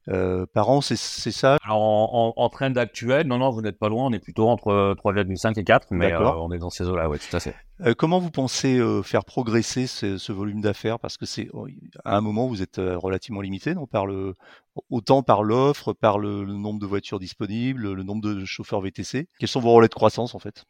euh, 0.08 0.46
par 0.52 0.68
an, 0.68 0.82
c'est 0.82 0.96
ça? 0.96 1.56
Alors, 1.64 1.80
en, 1.80 2.34
en, 2.36 2.42
en 2.42 2.48
trend 2.50 2.74
actuel, 2.76 3.26
non, 3.26 3.38
non, 3.38 3.50
vous 3.50 3.62
n'êtes 3.62 3.78
pas 3.78 3.88
loin, 3.88 4.06
on 4.06 4.12
est 4.12 4.20
plutôt 4.20 4.48
entre 4.48 4.94
3,5 5.02 5.58
et 5.58 5.64
4, 5.64 5.88
mais 5.90 6.12
euh, 6.12 6.32
on 6.36 6.52
est 6.52 6.58
dans 6.58 6.70
ces 6.70 6.84
eaux-là, 6.84 7.08
oui, 7.08 7.18
tout 7.18 7.34
à 7.34 7.40
fait. 7.40 7.56
Euh, 7.80 7.94
comment 7.96 8.20
vous 8.20 8.30
pensez 8.30 8.78
euh, 8.78 9.02
faire 9.02 9.24
progresser 9.24 9.86
ce, 9.86 10.16
ce 10.16 10.32
volume 10.32 10.60
d'affaires? 10.60 10.98
Parce 11.00 11.16
que 11.16 11.26
c'est 11.26 11.48
à 12.04 12.16
un 12.16 12.20
moment 12.20 12.46
vous 12.46 12.62
êtes 12.62 12.78
euh, 12.78 12.96
relativement 12.96 13.40
limité, 13.40 13.74
non? 13.74 13.86
Par 13.86 14.06
le 14.06 14.34
autant 14.90 15.22
par 15.22 15.42
l'offre, 15.42 15.92
par 15.92 16.18
le, 16.18 16.44
le, 16.44 16.52
nombre 16.52 16.80
de 16.80 16.86
voitures 16.86 17.18
disponibles, 17.18 17.92
le 17.92 18.02
nombre 18.02 18.22
de 18.22 18.44
chauffeurs 18.44 18.80
VTC. 18.80 19.28
Quels 19.38 19.48
sont 19.48 19.60
vos 19.60 19.72
relais 19.72 19.88
de 19.88 19.94
croissance 19.94 20.34
en 20.34 20.38
fait? 20.38 20.66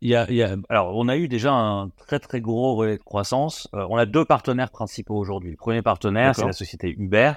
Il 0.00 0.08
y, 0.08 0.14
a, 0.14 0.30
il 0.30 0.36
y 0.36 0.42
a, 0.44 0.54
alors, 0.68 0.96
on 0.96 1.08
a 1.08 1.16
eu 1.16 1.26
déjà 1.26 1.52
un 1.52 1.88
très 1.88 2.20
très 2.20 2.40
gros 2.40 2.76
relais 2.76 2.98
de 2.98 3.02
croissance. 3.02 3.68
Euh, 3.74 3.84
on 3.90 3.96
a 3.96 4.06
deux 4.06 4.24
partenaires 4.24 4.70
principaux 4.70 5.16
aujourd'hui. 5.16 5.50
Le 5.50 5.56
premier 5.56 5.82
partenaire, 5.82 6.36
c'est 6.36 6.46
la 6.46 6.52
société 6.52 6.94
Uber, 6.96 7.32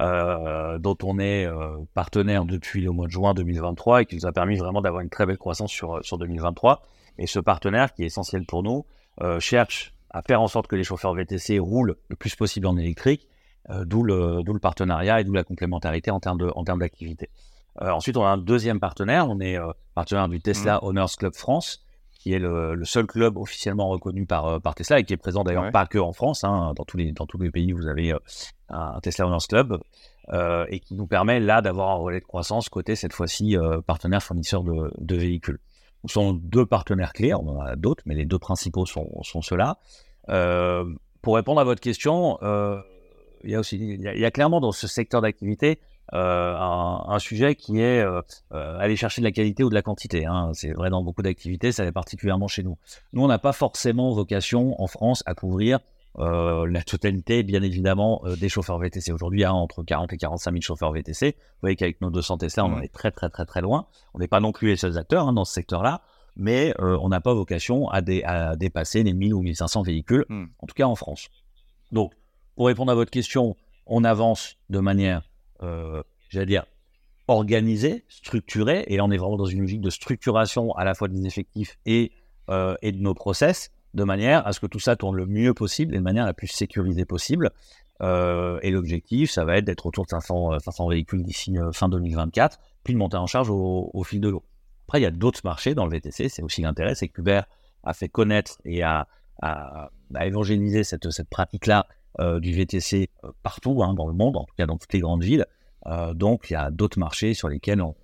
euh, 0.00 0.78
dont 0.78 0.96
on 1.02 1.18
est 1.18 1.44
euh, 1.44 1.76
partenaire 1.92 2.46
depuis 2.46 2.80
le 2.80 2.90
mois 2.90 3.06
de 3.06 3.12
juin 3.12 3.34
2023 3.34 4.02
et 4.02 4.06
qui 4.06 4.16
nous 4.16 4.24
a 4.24 4.32
permis 4.32 4.56
vraiment 4.56 4.80
d'avoir 4.80 5.02
une 5.02 5.10
très 5.10 5.26
belle 5.26 5.36
croissance 5.36 5.70
sur, 5.70 6.02
sur 6.02 6.16
2023. 6.16 6.80
Et 7.18 7.26
ce 7.26 7.38
partenaire, 7.38 7.92
qui 7.94 8.02
est 8.02 8.06
essentiel 8.06 8.44
pour 8.46 8.62
nous, 8.62 8.84
euh, 9.22 9.40
cherche 9.40 9.94
à 10.10 10.22
faire 10.22 10.40
en 10.40 10.46
sorte 10.46 10.66
que 10.66 10.76
les 10.76 10.84
chauffeurs 10.84 11.14
VTC 11.14 11.58
roulent 11.58 11.96
le 12.08 12.16
plus 12.16 12.34
possible 12.34 12.66
en 12.66 12.76
électrique, 12.76 13.28
euh, 13.70 13.84
d'où 13.84 14.02
le, 14.02 14.42
le, 14.44 14.58
partenariat 14.58 15.20
et 15.20 15.24
d'où 15.24 15.32
la 15.32 15.44
complémentarité 15.44 16.10
en 16.10 16.20
termes 16.20 16.78
d'activité. 16.78 17.30
Euh, 17.82 17.90
ensuite, 17.90 18.16
on 18.16 18.24
a 18.24 18.28
un 18.28 18.38
deuxième 18.38 18.80
partenaire, 18.80 19.28
on 19.28 19.40
est 19.40 19.58
partenaire 19.94 20.28
du 20.28 20.40
Tesla 20.40 20.76
mmh. 20.76 20.86
Owners 20.86 21.16
Club 21.18 21.34
France, 21.34 21.84
qui 22.12 22.32
est 22.32 22.38
le, 22.38 22.74
le, 22.74 22.84
seul 22.84 23.06
club 23.06 23.36
officiellement 23.36 23.88
reconnu 23.88 24.26
par, 24.26 24.60
par 24.60 24.74
Tesla 24.74 24.98
et 24.98 25.04
qui 25.04 25.12
est 25.12 25.18
présent 25.18 25.44
d'ailleurs 25.44 25.64
ouais. 25.64 25.70
pas 25.70 25.86
que 25.86 25.98
en 25.98 26.12
France, 26.12 26.44
hein, 26.44 26.72
dans, 26.74 26.84
tous 26.84 26.96
les, 26.96 27.12
dans 27.12 27.26
tous 27.26 27.38
les 27.38 27.50
pays, 27.50 27.72
vous 27.72 27.86
avez 27.86 28.14
un 28.68 29.00
Tesla 29.00 29.26
Owners 29.26 29.46
Club. 29.48 29.78
Et 30.68 30.80
qui 30.80 30.94
nous 30.94 31.06
permet 31.06 31.38
là 31.38 31.62
d'avoir 31.62 31.90
un 31.90 31.94
relais 31.94 32.18
de 32.18 32.24
croissance 32.24 32.68
côté 32.68 32.96
cette 32.96 33.12
fois-ci 33.12 33.56
partenaire 33.86 34.22
fournisseur 34.22 34.64
de, 34.64 34.90
de 34.98 35.16
véhicules 35.16 35.60
sont 36.06 36.32
deux 36.32 36.66
partenaires 36.66 37.12
clés, 37.12 37.34
on 37.34 37.48
en 37.48 37.60
a 37.60 37.76
d'autres, 37.76 38.02
mais 38.06 38.14
les 38.14 38.24
deux 38.24 38.38
principaux 38.38 38.86
sont, 38.86 39.22
ceux-là. 39.42 39.78
Euh, 40.28 40.84
pour 41.22 41.36
répondre 41.36 41.60
à 41.60 41.64
votre 41.64 41.80
question, 41.80 42.38
euh, 42.42 42.80
il 43.44 43.50
y 43.50 44.24
a 44.24 44.30
clairement 44.30 44.60
dans 44.60 44.72
ce 44.72 44.86
secteur 44.86 45.20
d'activité 45.22 45.80
euh, 46.14 46.56
un, 46.56 47.18
sujet 47.18 47.54
qui 47.54 47.80
est 47.80 48.04
aller 48.50 48.96
chercher 48.96 49.20
de 49.20 49.26
la 49.26 49.32
qualité 49.32 49.64
ou 49.64 49.68
de 49.68 49.74
la 49.74 49.82
quantité. 49.82 50.26
Hein. 50.26 50.50
C'est 50.54 50.72
vrai 50.72 50.90
dans 50.90 51.02
beaucoup 51.02 51.22
d'activités, 51.22 51.72
ça 51.72 51.84
l'est 51.84 51.92
particulièrement 51.92 52.48
chez 52.48 52.62
nous. 52.62 52.78
Nous, 53.12 53.22
on 53.22 53.28
n'a 53.28 53.38
pas 53.38 53.52
forcément 53.52 54.12
vocation 54.12 54.80
en 54.80 54.86
France 54.86 55.22
à 55.26 55.34
couvrir 55.34 55.80
euh, 56.18 56.66
la 56.66 56.82
totalité, 56.82 57.42
bien 57.42 57.62
évidemment, 57.62 58.22
euh, 58.24 58.36
des 58.36 58.48
chauffeurs 58.48 58.78
VTC. 58.78 59.12
Aujourd'hui, 59.12 59.40
il 59.40 59.42
y 59.42 59.46
a 59.46 59.52
entre 59.52 59.82
40 59.82 60.12
et 60.14 60.16
45 60.16 60.50
000 60.50 60.60
chauffeurs 60.62 60.92
VTC. 60.92 61.36
Vous 61.36 61.58
voyez 61.60 61.76
qu'avec 61.76 62.00
nos 62.00 62.10
200 62.10 62.38
Tesla, 62.38 62.64
on 62.64 62.74
en 62.74 62.80
est 62.80 62.92
très, 62.92 63.10
très, 63.10 63.28
très, 63.28 63.44
très 63.44 63.60
loin. 63.60 63.86
On 64.14 64.18
n'est 64.18 64.28
pas 64.28 64.40
non 64.40 64.52
plus 64.52 64.68
les 64.68 64.76
seuls 64.76 64.96
acteurs 64.96 65.28
hein, 65.28 65.34
dans 65.34 65.44
ce 65.44 65.52
secteur-là, 65.52 66.02
mais 66.34 66.74
euh, 66.80 66.98
on 67.02 67.10
n'a 67.10 67.20
pas 67.20 67.34
vocation 67.34 67.88
à, 67.90 68.00
dé 68.00 68.22
à, 68.24 68.56
dépasser 68.56 69.02
les 69.02 69.12
1000 69.12 69.34
ou 69.34 69.42
1500 69.42 69.82
véhicules, 69.82 70.24
mm. 70.28 70.44
en 70.58 70.66
tout 70.66 70.74
cas 70.74 70.86
en 70.86 70.94
France. 70.94 71.28
Donc, 71.92 72.12
pour 72.54 72.66
répondre 72.66 72.90
à 72.90 72.94
votre 72.94 73.10
question, 73.10 73.54
on 73.86 74.02
avance 74.02 74.56
de 74.70 74.78
manière, 74.78 75.28
j'allais 76.30 76.46
dire, 76.46 76.64
organisée, 77.28 78.04
structurée, 78.08 78.84
et 78.88 78.96
là, 78.96 79.04
on 79.04 79.10
est 79.10 79.18
vraiment 79.18 79.36
dans 79.36 79.44
une 79.44 79.60
logique 79.60 79.82
de 79.82 79.90
structuration 79.90 80.72
à 80.72 80.84
la 80.84 80.94
fois 80.94 81.08
des 81.08 81.26
effectifs 81.26 81.78
et, 81.84 82.12
et 82.48 82.92
de 82.92 82.98
nos 82.98 83.14
process 83.14 83.70
de 83.96 84.04
manière 84.04 84.46
à 84.46 84.52
ce 84.52 84.60
que 84.60 84.66
tout 84.66 84.78
ça 84.78 84.94
tourne 84.94 85.16
le 85.16 85.26
mieux 85.26 85.54
possible 85.54 85.94
et 85.94 85.98
de 85.98 86.02
manière 86.02 86.24
la 86.24 86.34
plus 86.34 86.46
sécurisée 86.46 87.04
possible. 87.04 87.50
Euh, 88.02 88.60
et 88.62 88.70
l'objectif, 88.70 89.30
ça 89.30 89.44
va 89.44 89.56
être 89.56 89.64
d'être 89.64 89.86
autour 89.86 90.04
de 90.04 90.10
500, 90.10 90.58
500 90.60 90.88
véhicules 90.88 91.24
d'ici 91.24 91.58
euh, 91.58 91.72
fin 91.72 91.88
2024, 91.88 92.58
puis 92.84 92.92
de 92.92 92.98
monter 92.98 93.16
en 93.16 93.26
charge 93.26 93.50
au, 93.50 93.90
au 93.92 94.04
fil 94.04 94.20
de 94.20 94.28
l'eau. 94.28 94.44
Après, 94.86 95.00
il 95.00 95.02
y 95.02 95.06
a 95.06 95.10
d'autres 95.10 95.40
marchés 95.42 95.74
dans 95.74 95.84
le 95.84 95.90
VTC, 95.90 96.28
c'est 96.28 96.42
aussi 96.42 96.62
l'intérêt, 96.62 96.94
c'est 96.94 97.08
que 97.08 97.20
Uber 97.20 97.40
a 97.82 97.94
fait 97.94 98.08
connaître 98.08 98.58
et 98.64 98.82
a, 98.82 99.08
a, 99.42 99.90
a 100.14 100.26
évangélisé 100.26 100.84
cette, 100.84 101.10
cette 101.10 101.28
pratique-là 101.28 101.86
euh, 102.20 102.40
du 102.40 102.52
VTC 102.52 103.10
euh, 103.24 103.32
partout 103.42 103.82
hein, 103.82 103.92
dans 103.92 104.06
le 104.06 104.14
monde, 104.14 104.36
en 104.36 104.44
tout 104.44 104.54
cas 104.56 104.66
dans 104.66 104.78
toutes 104.78 104.92
les 104.92 105.00
grandes 105.00 105.22
villes. 105.22 105.46
Euh, 105.86 106.14
donc, 106.14 106.48
il 106.48 106.54
y 106.54 106.56
a 106.56 106.70
d'autres 106.70 106.98
marchés 106.98 107.34
sur 107.34 107.48
lesquels 107.48 107.82
on, 107.82 107.94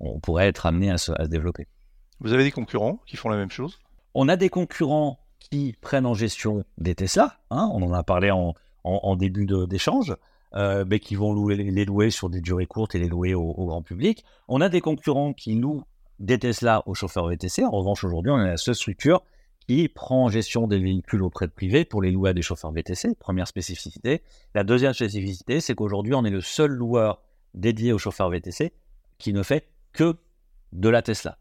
on 0.00 0.20
pourrait 0.20 0.48
être 0.48 0.64
amené 0.64 0.90
à 0.90 0.96
se, 0.96 1.12
à 1.12 1.24
se 1.24 1.28
développer. 1.28 1.66
Vous 2.20 2.32
avez 2.32 2.44
des 2.44 2.50
concurrents 2.50 3.00
qui 3.06 3.16
font 3.16 3.28
la 3.28 3.36
même 3.36 3.50
chose? 3.50 3.78
On 4.14 4.28
a 4.28 4.36
des 4.36 4.48
concurrents 4.48 5.18
qui 5.50 5.74
prennent 5.80 6.06
en 6.06 6.14
gestion 6.14 6.64
des 6.78 6.94
Tesla, 6.94 7.38
hein, 7.50 7.70
on 7.72 7.82
en 7.82 7.92
a 7.92 8.02
parlé 8.02 8.30
en, 8.30 8.54
en, 8.84 9.00
en 9.02 9.16
début 9.16 9.46
d'échange, 9.66 10.14
euh, 10.54 10.84
mais 10.86 10.98
qui 10.98 11.14
vont 11.14 11.32
louer, 11.32 11.56
les 11.56 11.84
louer 11.84 12.10
sur 12.10 12.30
des 12.30 12.40
durées 12.40 12.66
courtes 12.66 12.94
et 12.94 12.98
les 12.98 13.08
louer 13.08 13.34
au, 13.34 13.42
au, 13.42 13.66
grand 13.66 13.82
public. 13.82 14.24
On 14.48 14.60
a 14.60 14.68
des 14.68 14.80
concurrents 14.80 15.32
qui 15.32 15.54
louent 15.54 15.84
des 16.18 16.38
Tesla 16.38 16.82
aux 16.86 16.94
chauffeurs 16.94 17.28
VTC. 17.28 17.64
En 17.64 17.70
revanche, 17.70 18.04
aujourd'hui, 18.04 18.32
on 18.32 18.40
est 18.40 18.46
la 18.46 18.56
seule 18.56 18.74
structure 18.74 19.22
qui 19.66 19.88
prend 19.88 20.24
en 20.24 20.28
gestion 20.30 20.66
des 20.66 20.78
véhicules 20.78 21.22
auprès 21.22 21.46
de 21.46 21.52
privés 21.52 21.84
pour 21.84 22.00
les 22.00 22.10
louer 22.10 22.30
à 22.30 22.32
des 22.32 22.40
chauffeurs 22.42 22.72
VTC. 22.72 23.14
Première 23.16 23.46
spécificité. 23.46 24.22
La 24.54 24.64
deuxième 24.64 24.94
spécificité, 24.94 25.60
c'est 25.60 25.74
qu'aujourd'hui, 25.74 26.14
on 26.14 26.24
est 26.24 26.30
le 26.30 26.40
seul 26.40 26.70
loueur 26.70 27.20
dédié 27.52 27.92
aux 27.92 27.98
chauffeurs 27.98 28.30
VTC 28.30 28.72
qui 29.18 29.32
ne 29.34 29.42
fait 29.42 29.68
que 29.92 30.16
de 30.72 30.88
la 30.88 31.02
Tesla. 31.02 31.38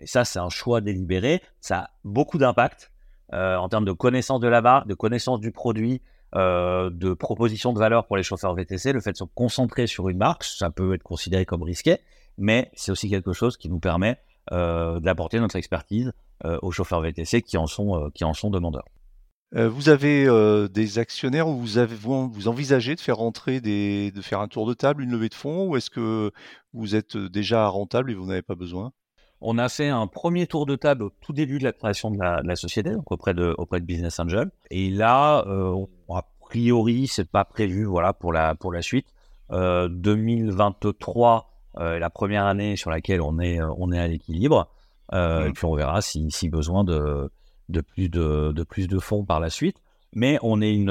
Et 0.00 0.06
ça, 0.06 0.26
c'est 0.26 0.38
un 0.38 0.50
choix 0.50 0.82
délibéré. 0.82 1.42
Ça 1.60 1.78
a 1.78 1.90
beaucoup 2.04 2.36
d'impact 2.36 2.90
en 3.32 3.68
termes 3.68 3.84
de 3.84 3.92
connaissance 3.92 4.40
de 4.40 4.48
la 4.48 4.62
marque, 4.62 4.86
de 4.86 4.94
connaissance 4.94 5.40
du 5.40 5.50
produit, 5.52 6.02
euh, 6.34 6.90
de 6.90 7.14
proposition 7.14 7.72
de 7.72 7.78
valeur 7.78 8.06
pour 8.06 8.16
les 8.16 8.22
chauffeurs 8.22 8.54
VTC, 8.54 8.92
le 8.92 9.00
fait 9.00 9.12
de 9.12 9.16
se 9.16 9.24
concentrer 9.24 9.86
sur 9.86 10.08
une 10.08 10.18
marque, 10.18 10.44
ça 10.44 10.70
peut 10.70 10.92
être 10.94 11.02
considéré 11.02 11.46
comme 11.46 11.62
risqué, 11.62 11.98
mais 12.36 12.70
c'est 12.74 12.90
aussi 12.90 13.08
quelque 13.08 13.32
chose 13.32 13.56
qui 13.56 13.68
nous 13.68 13.78
permet 13.78 14.18
euh, 14.52 14.98
d'apporter 15.00 15.38
notre 15.38 15.56
expertise 15.56 16.12
euh, 16.44 16.58
aux 16.62 16.72
chauffeurs 16.72 17.00
VTC 17.00 17.42
qui 17.42 17.56
en 17.56 17.66
sont, 17.66 18.10
euh, 18.10 18.50
demandeurs. 18.50 18.84
Euh, 19.54 19.68
vous 19.68 19.88
avez 19.88 20.26
des 20.68 20.98
actionnaires 20.98 21.48
ou 21.48 21.56
vous, 21.56 22.48
envisagez 22.48 22.96
de 22.96 23.00
faire 23.00 23.16
rentrer 23.16 23.60
des, 23.60 24.10
de 24.10 24.20
faire 24.20 24.40
un 24.40 24.48
tour 24.48 24.66
de 24.66 24.74
table, 24.74 25.04
une 25.04 25.12
levée 25.12 25.28
de 25.28 25.34
fonds, 25.34 25.68
ou 25.68 25.76
est-ce 25.76 25.90
que 25.90 26.32
vous 26.74 26.96
êtes 26.96 27.16
déjà 27.16 27.68
rentable 27.68 28.10
et 28.10 28.14
vous 28.14 28.26
n'avez 28.26 28.42
pas 28.42 28.56
besoin? 28.56 28.92
On 29.40 29.58
a 29.58 29.68
fait 29.68 29.88
un 29.88 30.06
premier 30.06 30.46
tour 30.46 30.66
de 30.66 30.76
table 30.76 31.04
au 31.04 31.10
tout 31.20 31.32
début 31.32 31.58
de 31.58 31.64
la 31.64 31.72
création 31.72 32.10
de 32.10 32.18
la, 32.18 32.42
de 32.42 32.48
la 32.48 32.56
société, 32.56 32.90
donc 32.90 33.10
auprès 33.10 33.34
de, 33.34 33.54
auprès 33.58 33.80
de 33.80 33.84
Business 33.84 34.18
Angel. 34.18 34.50
Et 34.70 34.90
là, 34.90 35.44
euh, 35.46 35.84
a 36.08 36.22
priori, 36.40 37.06
c'est 37.06 37.30
pas 37.30 37.44
prévu, 37.44 37.84
voilà, 37.84 38.12
pour 38.12 38.32
la, 38.32 38.54
pour 38.54 38.72
la 38.72 38.82
suite. 38.82 39.08
Euh, 39.52 39.88
2023, 39.88 41.50
euh, 41.78 41.98
la 41.98 42.10
première 42.10 42.46
année 42.46 42.76
sur 42.76 42.90
laquelle 42.90 43.20
on 43.20 43.38
est, 43.38 43.60
on 43.60 43.92
est 43.92 43.98
à 43.98 44.08
l'équilibre. 44.08 44.70
Mmh. 45.12 45.46
Et 45.46 45.52
puis 45.52 45.64
on 45.64 45.74
verra 45.74 46.02
si, 46.02 46.30
si 46.30 46.48
besoin 46.48 46.82
de, 46.82 47.30
de 47.68 47.80
plus 47.80 48.08
de, 48.08 48.52
de 48.52 48.62
plus 48.64 48.88
de 48.88 48.98
fonds 48.98 49.24
par 49.24 49.40
la 49.40 49.50
suite. 49.50 49.76
Mais 50.14 50.38
on 50.42 50.62
est 50.62 50.74
une, 50.74 50.90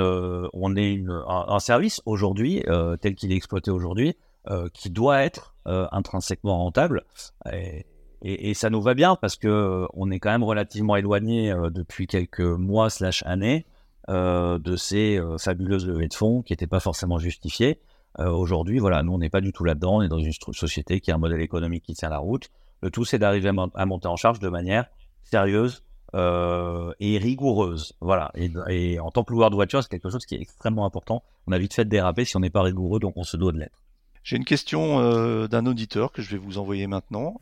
on 0.54 0.76
est 0.76 0.94
une, 0.94 1.10
un, 1.10 1.46
un 1.48 1.60
service 1.60 2.02
aujourd'hui 2.06 2.64
euh, 2.68 2.96
tel 2.96 3.16
qu'il 3.16 3.32
est 3.32 3.36
exploité 3.36 3.72
aujourd'hui, 3.72 4.16
euh, 4.52 4.70
qui 4.72 4.92
doit 4.92 5.24
être 5.24 5.56
euh, 5.68 5.88
intrinsèquement 5.92 6.60
rentable. 6.60 7.04
Et, 7.52 7.86
et, 8.28 8.56
ça 8.56 8.72
nous 8.72 8.82
va 8.82 8.96
bien 8.96 9.16
parce 9.16 9.36
que 9.36 9.48
euh, 9.48 9.86
on 9.94 10.10
est 10.10 10.20
quand 10.20 10.32
même 10.32 10.44
relativement 10.44 10.96
éloigné 10.96 11.52
euh, 11.52 11.70
depuis 11.70 12.08
quelques 12.08 12.40
mois 12.40 12.90
slash 12.90 13.24
années 13.24 13.68
euh, 14.10 14.58
de 14.58 14.76
ces 14.76 15.22
fabuleuses 15.38 15.86
levées 15.86 16.08
de 16.08 16.14
fonds 16.14 16.42
qui 16.42 16.54
n'étaient 16.54 16.68
pas 16.68 16.80
forcément 16.80 17.20
justifiées. 17.20 17.80
Aujourd'hui, 18.18 18.80
voilà, 18.80 19.04
nous 19.04 19.12
on 19.12 19.18
n'est 19.18 19.30
pas 19.30 19.42
du 19.42 19.52
tout 19.52 19.66
là-dedans. 19.66 19.98
On 19.98 20.02
est 20.02 20.08
dans 20.08 20.20
une 20.20 20.32
société 20.32 21.02
qui 21.02 21.12
a 21.12 21.16
un 21.16 21.18
modèle 21.18 21.42
économique 21.42 21.84
qui 21.84 21.94
tient 21.96 22.08
la 22.08 22.18
route. 22.18 22.50
Le 22.82 22.90
tout, 22.90 23.04
c'est 23.04 23.20
d'arriver 23.20 23.50
à, 23.50 23.86
monter 23.86 24.08
en 24.08 24.16
charge 24.16 24.40
de 24.40 24.48
manière 24.48 24.86
sérieuse 25.24 25.84
et 26.14 27.18
rigoureuse. 27.18 27.94
Voilà. 28.00 28.32
Et, 28.36 28.54
et 28.70 29.00
en 29.02 29.12
tant 29.12 29.26
que 29.26 29.34
loueur 29.34 29.50
de 29.50 29.56
voiture, 29.56 29.84
c'est 29.84 29.90
quelque 29.90 30.10
chose 30.10 30.26
qui 30.26 30.36
est 30.36 30.42
extrêmement 30.42 30.86
important. 30.86 31.24
On 31.46 31.52
a 31.52 31.58
vite 31.58 31.74
fait 31.74 31.84
de 31.84 31.90
déraper 31.90 32.24
si 32.24 32.38
on 32.38 32.40
n'est 32.40 32.50
pas 32.50 32.62
rigoureux, 32.62 33.02
donc 33.02 33.18
on 33.18 33.26
se 33.26 33.36
doit 33.36 33.52
de 33.52 33.60
l'être. 33.60 33.84
J'ai 34.24 34.38
une 34.38 34.46
question 34.46 35.48
d'un 35.48 35.66
auditeur 35.66 36.14
que 36.14 36.22
je 36.22 36.32
vais 36.32 36.38
vous 36.38 36.58
envoyer 36.58 36.88
maintenant. 36.88 37.36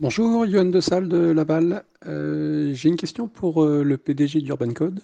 Bonjour, 0.00 0.46
Johan 0.46 0.66
de 0.66 0.80
Salle 0.80 1.08
de 1.08 1.18
Laval. 1.18 1.82
Euh, 2.06 2.72
j'ai 2.72 2.88
une 2.88 2.94
question 2.94 3.26
pour 3.26 3.64
euh, 3.64 3.82
le 3.82 3.96
PDG 3.96 4.42
d'Urban 4.42 4.70
Code. 4.72 5.00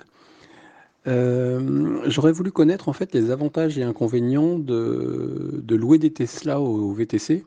Euh, 1.09 2.01
j'aurais 2.07 2.31
voulu 2.31 2.53
connaître 2.53 2.89
en 2.89 2.93
fait 2.93 3.13
les 3.13 3.33
avantages 3.33 3.77
et 3.77 3.83
inconvénients 3.83 4.57
de, 4.57 5.65
louer 5.69 5.99
des 5.99 6.13
Tesla 6.13 6.61
au, 6.61 6.93
VTC 6.93 7.45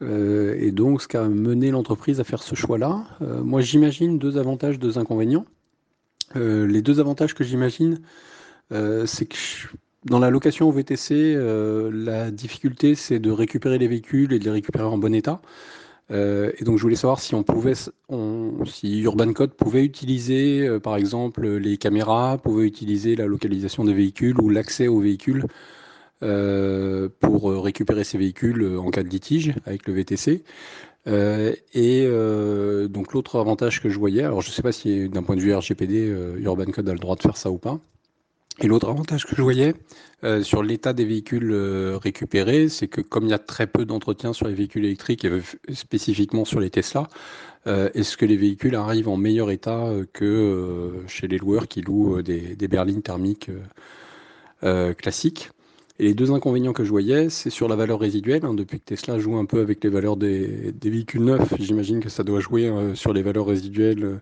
et 0.00 0.70
donc 0.70 1.02
ce 1.02 1.08
qui 1.08 1.16
a 1.16 1.28
mené 1.28 1.72
l'entreprise 1.72 2.20
à 2.20 2.24
faire 2.24 2.42
ce 2.42 2.54
choix-là. 2.54 3.04
moi 3.42 3.60
j'imagine 3.60 4.18
deux 4.18 4.38
avantages, 4.38 4.78
deux 4.78 4.96
inconvénients. 4.96 5.46
les 6.36 6.82
deux 6.82 7.00
avantages 7.00 7.34
que 7.34 7.44
j'imagine, 7.44 7.98
c'est 8.70 9.26
que 9.26 9.36
dans 10.06 10.20
la 10.20 10.30
location 10.30 10.68
au 10.68 10.72
VTC, 10.72 11.36
la 11.92 12.30
difficulté 12.30 12.94
c'est 12.94 13.18
de 13.18 13.30
récupérer 13.30 13.76
les 13.76 13.88
véhicules 13.88 14.32
et 14.32 14.38
de 14.38 14.44
les 14.44 14.52
récupérer 14.52 14.84
en 14.84 14.96
bon 14.96 15.14
état. 15.14 15.42
Euh, 16.10 16.52
et 16.58 16.64
donc 16.64 16.78
je 16.78 16.82
voulais 16.82 16.96
savoir 16.96 17.20
si 17.20 17.34
Urban 19.00 19.32
Code 19.32 19.52
pouvait 19.52 19.84
utiliser, 19.84 20.66
euh, 20.66 20.80
par 20.80 20.96
exemple, 20.96 21.46
les 21.46 21.76
caméras, 21.76 22.38
pouvait 22.38 22.66
utiliser 22.66 23.14
la 23.16 23.26
localisation 23.26 23.84
des 23.84 23.94
véhicules 23.94 24.40
ou 24.40 24.48
l'accès 24.48 24.88
aux 24.88 25.00
véhicules 25.00 25.44
euh, 26.22 27.08
pour 27.20 27.52
récupérer 27.62 28.04
ces 28.04 28.18
véhicules 28.18 28.78
en 28.78 28.90
cas 28.90 29.02
de 29.02 29.08
litige 29.08 29.54
avec 29.66 29.86
le 29.86 29.94
VTC. 29.94 30.42
et 31.06 32.08
donc 32.88 33.12
l'autre 33.12 33.38
avantage 33.38 33.80
que 33.80 33.88
je 33.88 33.98
voyais, 33.98 34.22
alors 34.24 34.42
je 34.42 34.48
ne 34.48 34.52
sais 34.52 34.62
pas 34.62 34.72
si 34.72 35.08
d'un 35.08 35.22
point 35.22 35.36
de 35.36 35.40
vue 35.40 35.54
RGPD, 35.54 36.14
Urban 36.40 36.66
Code 36.66 36.88
a 36.88 36.92
le 36.92 36.98
droit 36.98 37.16
de 37.16 37.22
faire 37.22 37.36
ça 37.36 37.50
ou 37.50 37.58
pas, 37.58 37.80
et 38.62 38.66
l'autre 38.66 38.90
avantage 38.90 39.24
que 39.24 39.34
je 39.34 39.42
voyais 39.42 39.74
euh, 40.22 40.42
sur 40.42 40.62
l'état 40.62 40.92
des 40.92 41.06
véhicules 41.06 41.50
euh, 41.50 41.96
récupérés, 41.96 42.68
c'est 42.68 42.88
que 42.88 43.00
comme 43.00 43.24
il 43.24 43.30
y 43.30 43.34
a 43.34 43.38
très 43.38 43.66
peu 43.66 43.86
d'entretien 43.86 44.34
sur 44.34 44.46
les 44.46 44.54
véhicules 44.54 44.84
électriques 44.84 45.24
et 45.24 45.40
spécifiquement 45.72 46.44
sur 46.44 46.60
les 46.60 46.68
Tesla, 46.68 47.08
euh, 47.66 47.88
est-ce 47.94 48.18
que 48.18 48.26
les 48.26 48.36
véhicules 48.36 48.74
arrivent 48.74 49.08
en 49.08 49.16
meilleur 49.16 49.50
état 49.50 49.90
que 50.12 50.92
chez 51.06 51.26
les 51.26 51.38
loueurs 51.38 51.68
qui 51.68 51.80
louent 51.80 52.20
des, 52.20 52.68
berlines 52.68 53.02
thermiques 53.02 53.50
classiques? 54.98 55.50
Et 55.98 56.04
les 56.04 56.14
deux 56.14 56.32
inconvénients 56.32 56.72
que 56.72 56.84
je 56.84 56.90
voyais, 56.90 57.28
c'est 57.28 57.50
sur 57.50 57.68
la 57.68 57.76
valeur 57.76 58.00
résiduelle. 58.00 58.44
Hein. 58.44 58.54
depuis 58.54 58.78
que 58.78 58.84
Tesla 58.84 59.18
joue 59.18 59.36
un 59.36 59.44
peu 59.44 59.60
avec 59.60 59.84
les 59.84 59.90
valeurs 59.90 60.16
des, 60.16 60.72
véhicules 60.82 61.24
neufs, 61.24 61.54
j'imagine 61.58 62.00
que 62.00 62.08
ça 62.08 62.24
doit 62.24 62.40
jouer 62.40 62.70
sur 62.94 63.12
les 63.12 63.22
valeurs 63.22 63.46
résiduelles 63.46 64.20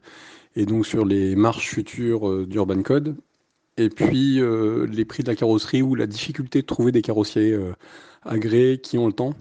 et 0.57 0.66
donc 0.66 0.87
sur 0.87 1.05
les 1.05 1.37
marches 1.37 1.68
futures 1.68 2.46
d'Urban 2.46 2.83
Code. 2.83 3.16
Et 3.79 3.91
puis 3.91 4.41
euh, 4.41 4.87
les 4.87 5.05
prix 5.05 5.23
de 5.23 5.29
la 5.29 5.37
carrosserie 5.37 5.83
ou 5.83 5.95
la 5.95 6.09
difficulté 6.09 6.61
de 6.61 6.67
trouver 6.67 6.91
des 6.91 7.01
carrossiers 7.01 7.53
euh, 7.53 7.73
agréés 8.25 8.79
qui 8.81 8.99
ont 8.99 9.07
le 9.07 9.12
temps. 9.12 9.35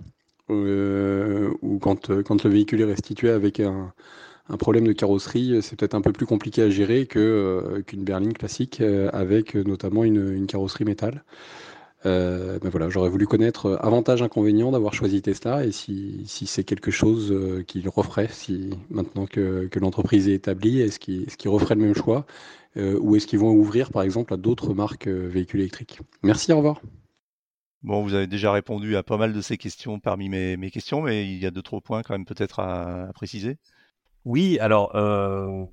Euh, 0.49 1.51
ou 1.61 1.79
quand, 1.79 2.21
quand 2.23 2.43
le 2.43 2.49
véhicule 2.49 2.81
est 2.81 2.85
restitué 2.85 3.31
avec 3.31 3.59
un, 3.59 3.91
problème 4.59 4.87
de 4.87 4.93
carrosserie, 4.93 5.59
c'est 5.61 5.75
peut-être 5.75 5.95
un 5.95 6.01
peu 6.01 6.13
plus 6.13 6.25
compliqué 6.25 6.61
à 6.61 6.69
gérer 6.69 7.05
qu'une 7.05 8.03
berline 8.05 8.31
classique 8.31 8.81
avec 9.11 9.55
notamment 9.55 10.05
une, 10.05 10.47
carrosserie 10.47 10.85
métal. 10.85 11.25
Ben 12.07 12.69
voilà, 12.69 12.89
j'aurais 12.89 13.09
voulu 13.09 13.27
connaître 13.27 13.77
avantages, 13.81 14.21
inconvénients 14.21 14.71
d'avoir 14.71 14.93
choisi 14.93 15.21
Tesla 15.21 15.65
et 15.65 15.71
si, 15.71 16.23
c'est 16.25 16.63
quelque 16.63 16.91
chose 16.91 17.63
qu'il 17.67 17.87
referait 17.89 18.29
si 18.29 18.69
maintenant 18.89 19.25
que, 19.25 19.69
l'entreprise 19.79 20.27
est 20.27 20.33
établie, 20.33 20.81
est-ce 20.81 20.99
qu'il, 20.99 21.23
est-ce 21.23 21.37
qu'il 21.37 21.49
referait 21.49 21.75
le 21.75 21.81
même 21.81 21.95
choix 21.95 22.25
euh, 22.77 22.99
ou 23.01 23.15
est-ce 23.15 23.25
qu'ils 23.25 23.39
vont 23.39 23.51
ouvrir 23.51 23.91
par 23.91 24.03
exemple 24.03 24.33
à 24.33 24.37
d'autres 24.37 24.73
marques 24.73 25.07
euh, 25.07 25.27
véhicules 25.27 25.61
électriques? 25.61 25.99
Merci, 26.21 26.51
au 26.53 26.57
revoir. 26.57 26.79
Bon, 27.81 28.03
vous 28.03 28.13
avez 28.13 28.27
déjà 28.27 28.51
répondu 28.51 28.95
à 28.95 29.03
pas 29.03 29.17
mal 29.17 29.33
de 29.33 29.41
ces 29.41 29.57
questions 29.57 29.99
parmi 29.99 30.29
mes, 30.29 30.71
questions, 30.71 31.01
mais 31.01 31.25
il 31.25 31.41
y 31.41 31.45
a 31.45 31.51
d'autres 31.51 31.79
points 31.79 32.03
quand 32.03 32.13
même 32.13 32.25
peut-être 32.25 32.59
à, 32.59 33.09
préciser. 33.13 33.57
Oui, 34.25 34.59
alors, 34.59 34.95
euh, 34.95 35.63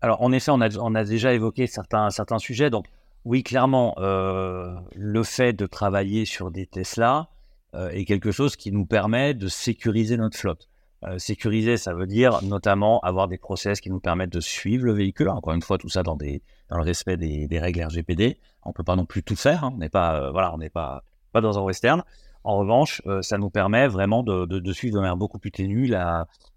alors 0.00 0.20
en 0.22 0.32
effet, 0.32 0.50
on 0.50 0.60
a, 0.60 0.76
on 0.78 0.94
a 0.94 1.04
déjà 1.04 1.32
évoqué 1.32 1.66
certains, 1.66 2.10
certains 2.10 2.38
sujets. 2.38 2.68
Donc, 2.68 2.86
oui, 3.24 3.42
clairement, 3.42 3.94
le 3.98 5.22
fait 5.22 5.52
de 5.52 5.66
travailler 5.66 6.24
sur 6.24 6.50
des 6.50 6.66
Tesla 6.66 7.28
est 7.74 8.04
quelque 8.04 8.32
chose 8.32 8.56
qui 8.56 8.72
nous 8.72 8.86
permet 8.86 9.34
de 9.34 9.48
sécuriser 9.48 10.16
notre 10.16 10.36
flotte. 10.36 10.70
Euh, 11.06 11.18
sécuriser, 11.18 11.78
ça 11.78 11.94
veut 11.94 12.06
dire 12.06 12.42
notamment 12.42 13.00
avoir 13.00 13.26
des 13.26 13.38
process 13.38 13.80
qui 13.80 13.88
nous 13.88 14.00
permettent 14.00 14.32
de 14.32 14.40
suivre 14.40 14.84
le 14.84 14.92
véhicule. 14.92 15.30
Encore 15.30 15.54
une 15.54 15.62
fois, 15.62 15.78
tout 15.78 15.88
ça 15.88 16.02
dans, 16.02 16.18
le 16.20 16.82
respect 16.82 17.16
des, 17.16 17.58
règles 17.58 17.82
RGPD. 17.82 18.38
On 18.64 18.72
peut 18.72 18.82
pas 18.82 18.96
non 18.96 19.06
plus 19.06 19.22
tout 19.22 19.36
faire. 19.36 19.64
Hein. 19.64 19.72
On 19.74 19.78
n'est 19.78 19.88
pas, 19.88 20.20
euh, 20.20 20.30
voilà, 20.30 20.54
pas, 20.72 21.02
pas 21.32 21.40
dans 21.40 21.58
un 21.58 21.62
western. 21.62 22.04
En 22.44 22.58
revanche, 22.58 23.00
euh, 23.06 23.22
ça 23.22 23.38
nous 23.38 23.48
permet 23.48 23.88
vraiment 23.88 24.22
de, 24.22 24.72
suivre 24.72 24.94
de 24.94 25.00
manière 25.00 25.16
beaucoup 25.16 25.38
plus 25.38 25.50
ténue 25.50 25.90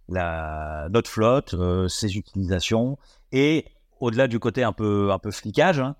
notre 0.09 1.09
flotte, 1.09 1.55
ses 1.87 2.17
utilisations 2.17 2.97
et 3.31 3.65
au-delà 4.03 4.27
du 4.27 4.39
côté 4.39 4.63
un 4.63 4.73
peu, 4.73 5.11
un 5.11 5.31
flicage, 5.31 5.79
hein, 5.79 5.95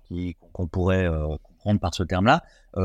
qu'on 0.52 0.66
pourrait 0.66 1.08
comprendre 1.42 1.80
par 1.80 1.94
ce 1.94 2.02
terme-là, 2.02 2.42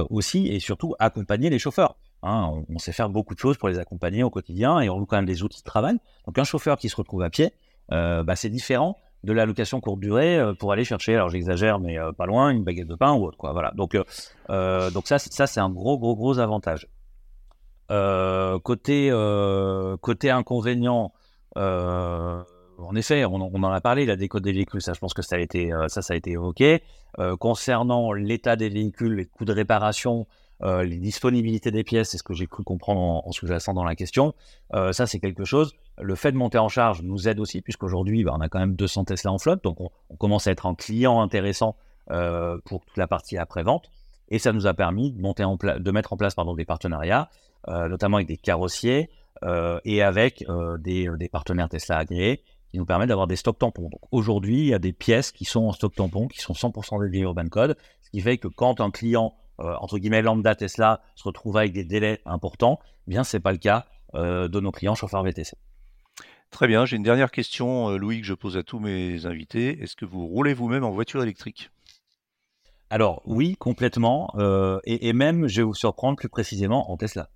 aussi 0.10 0.48
et 0.48 0.60
surtout 0.60 0.96
accompagner 1.00 1.50
les 1.50 1.60
chauffeurs. 1.60 1.96
Hein, 2.22 2.64
on, 2.68 2.80
sait 2.80 2.92
faire 2.92 3.10
beaucoup 3.10 3.34
de 3.34 3.40
choses 3.40 3.58
pour 3.58 3.70
les 3.70 3.80
accompagner 3.80 4.24
au 4.24 4.30
quotidien 4.30 4.82
et 4.82 4.90
on 4.90 5.00
loue 5.00 5.06
quand 5.06 5.16
même 5.16 5.26
des 5.26 5.44
outils 5.44 5.62
de 5.62 5.66
travail. 5.66 5.98
Donc 6.26 6.38
un 6.38 6.44
chauffeur 6.44 6.78
qui 6.78 6.90
se 6.90 6.96
retrouve 6.98 7.24
à 7.24 7.30
pied, 7.30 7.54
euh, 7.92 8.24
bah, 8.24 8.36
c'est 8.36 8.50
différent 8.50 8.98
de 9.24 9.34
la 9.34 9.46
location 9.46 9.80
courte 9.82 10.00
durée 10.00 10.38
euh, 10.38 10.54
pour 10.54 10.72
aller 10.72 10.84
chercher, 10.84 11.16
alors 11.16 11.30
j'exagère, 11.30 11.80
mais 11.80 11.98
euh, 11.98 12.12
pas 12.12 12.26
loin, 12.26 12.50
une 12.50 12.64
baguette 12.64 12.88
de 12.88 12.96
pain 12.96 13.14
ou 13.14 13.26
autre. 13.26 13.38
Voilà. 13.52 13.72
Donc, 13.76 13.96
ça, 15.08 15.20
c'est 15.20 15.60
un 15.60 15.70
gros, 15.70 15.98
gros, 15.98 16.16
gros 16.16 16.40
avantage. 16.40 16.88
côté 17.88 19.12
inconvénient, 20.30 21.14
en 22.82 22.96
effet, 22.96 23.26
on, 23.26 23.36
en 23.36 23.72
a 23.72 23.82
parlé, 23.82 24.06
la 24.06 24.16
décode 24.16 24.44
des 24.44 24.52
véhicules, 24.52 24.82
ça 24.82 24.94
je 24.94 25.00
pense 25.00 25.14
que 25.14 25.22
ça 25.22 25.36
a 25.36 25.40
été, 25.40 25.72
ça, 25.88 26.02
ça 26.02 26.14
a 26.14 26.18
été 26.18 26.32
évoqué. 26.32 26.82
concernant 27.40 28.14
l'état 28.14 28.56
des 28.56 28.70
véhicules, 28.70 29.16
les 29.16 29.26
coûts 29.26 29.46
de 29.46 29.54
réparation, 29.54 30.28
euh, 30.62 30.84
les 30.84 30.98
disponibilités 30.98 31.72
des 31.72 31.84
pièces, 31.84 32.10
c'est 32.10 32.18
ce 32.18 32.24
que 32.24 32.34
j'ai 32.34 32.46
cru 32.46 32.64
comprendre 32.64 33.00
en, 33.26 33.32
sous-jacent 33.32 33.74
dans 33.74 33.86
la 33.86 33.96
question. 33.96 34.34
Euh, 34.74 34.92
ça, 34.92 35.08
c'est 35.08 35.20
quelque 35.20 35.46
chose. 35.46 35.74
Le 36.02 36.16
fait 36.16 36.32
de 36.32 36.38
monter 36.38 36.58
en 36.58 36.68
charge 36.68 37.02
nous 37.02 37.28
aide 37.28 37.40
aussi, 37.40 37.62
puisqu'aujourd'hui, 37.62 38.24
bah, 38.24 38.34
on 38.36 38.42
a 38.42 38.50
quand 38.50 38.60
même 38.60 38.76
200 38.76 39.06
Tesla 39.06 39.32
en 39.32 39.38
flotte, 39.38 39.64
donc 39.64 39.80
on, 39.80 40.16
commence 40.18 40.48
à 40.48 40.52
être 40.52 40.66
un 40.66 40.76
client 40.76 41.22
intéressant 41.22 41.78
euh, 42.12 42.58
pour 42.66 42.86
toute 42.86 42.98
la 42.98 43.08
partie 43.08 43.38
après-vente. 43.38 43.90
Et 44.30 44.38
ça 44.38 44.52
nous 44.52 44.68
a 44.68 44.74
permis 44.74 45.12
de, 45.12 45.22
monter 45.22 45.44
en 45.44 45.56
de 45.56 45.92
mettre 45.92 46.14
en 46.14 46.18
place 46.18 46.36
pardon, 46.36 46.54
des 46.54 46.66
partenariats, 46.66 47.30
notamment 47.68 48.18
avec 48.18 48.28
des 48.28 48.38
carrossiers 48.38 49.10
et 49.86 50.04
avec 50.04 50.46
des, 50.78 51.10
des, 51.18 51.30
partenaires 51.30 51.68
Tesla 51.68 51.98
agréés 51.98 52.44
qui 52.72 52.78
nous 52.78 52.86
permettent 52.86 53.10
d'avoir 53.10 53.28
des 53.28 53.36
stocks 53.36 53.60
tampons. 53.60 53.90
Donc 53.90 54.02
aujourd'hui, 54.12 54.60
il 54.60 54.66
y 54.68 54.74
a 54.74 54.80
des 54.80 54.94
pièces 54.94 55.32
qui 55.32 55.46
sont 55.46 55.62
en 55.62 55.74
stock 55.74 55.96
tampon, 55.96 56.28
qui 56.28 56.40
sont 56.40 56.54
100% 56.54 57.04
dédiées 57.04 57.22
Urban 57.22 57.48
Code, 57.48 57.78
ce 58.02 58.10
qui 58.12 58.22
fait 58.22 58.38
que 58.38 58.48
quand 58.48 58.82
un 58.82 58.92
client 58.92 59.34
euh, 59.60 59.76
entre 59.80 59.98
guillemets 59.98 60.22
lambda 60.22 60.56
Tesla 60.56 61.02
se 61.16 61.24
retrouve 61.24 61.58
avec 61.58 61.74
des 61.74 61.84
délais 61.84 62.22
importants, 62.26 62.80
eh 63.08 63.12
bien 63.12 63.24
c'est 63.24 63.40
pas 63.40 63.52
le 63.52 63.58
cas 63.58 63.86
euh, 64.16 64.48
de 64.48 64.60
nos 64.60 64.72
clients 64.72 64.96
chauffeurs 64.96 65.24
VTC. 65.24 65.58
Très 66.50 66.68
bien, 66.68 66.86
j'ai 66.86 66.96
une 66.96 67.04
dernière 67.04 67.30
question, 67.30 67.90
euh, 67.90 67.98
Louis, 67.98 68.22
que 68.22 68.28
je 68.28 68.34
pose 68.34 68.58
à 68.58 68.64
tous 68.64 68.80
mes 68.80 69.26
invités. 69.26 69.82
Est-ce 69.82 69.96
que 69.96 70.06
vous 70.06 70.26
roulez 70.28 70.54
vous-même 70.54 70.84
en 70.84 70.92
voiture 70.92 71.22
électrique? 71.22 71.72
Alors 72.90 73.22
oui, 73.26 73.56
complètement, 73.60 74.34
et, 74.84 75.14
même, 75.14 75.48
je 75.48 75.62
vais 75.62 75.64
vous 75.64 75.76
surprendre 75.76 76.18
plus 76.18 76.28
précisément 76.28 76.92
en 76.92 76.98
Tesla. 76.98 77.30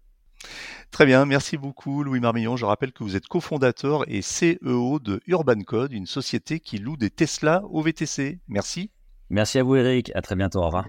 Très 0.92 1.06
bien, 1.06 1.26
merci 1.26 1.58
beaucoup 1.58 2.04
Louis 2.04 2.20
Marmillon. 2.20 2.56
Je 2.56 2.66
rappelle 2.66 2.92
que 2.92 3.04
vous 3.04 3.16
êtes 3.16 3.28
cofondateur 3.28 4.04
et 4.08 4.22
CEO 4.22 5.00
de 5.00 5.22
Urban 5.28 5.62
Code, 5.62 5.92
une 5.92 6.06
société 6.06 6.60
qui 6.60 6.78
loue 6.78 6.98
des 6.98 7.10
Tesla 7.10 7.64
au 7.70 7.82
VTC. 7.82 8.40
Merci. 8.48 8.92
Merci 9.30 9.60
à 9.60 9.64
vous 9.64 9.76
Eric, 9.76 10.12
à 10.16 10.22
très 10.22 10.36
bientôt, 10.36 10.60
au 10.60 10.66
revoir. 10.66 10.86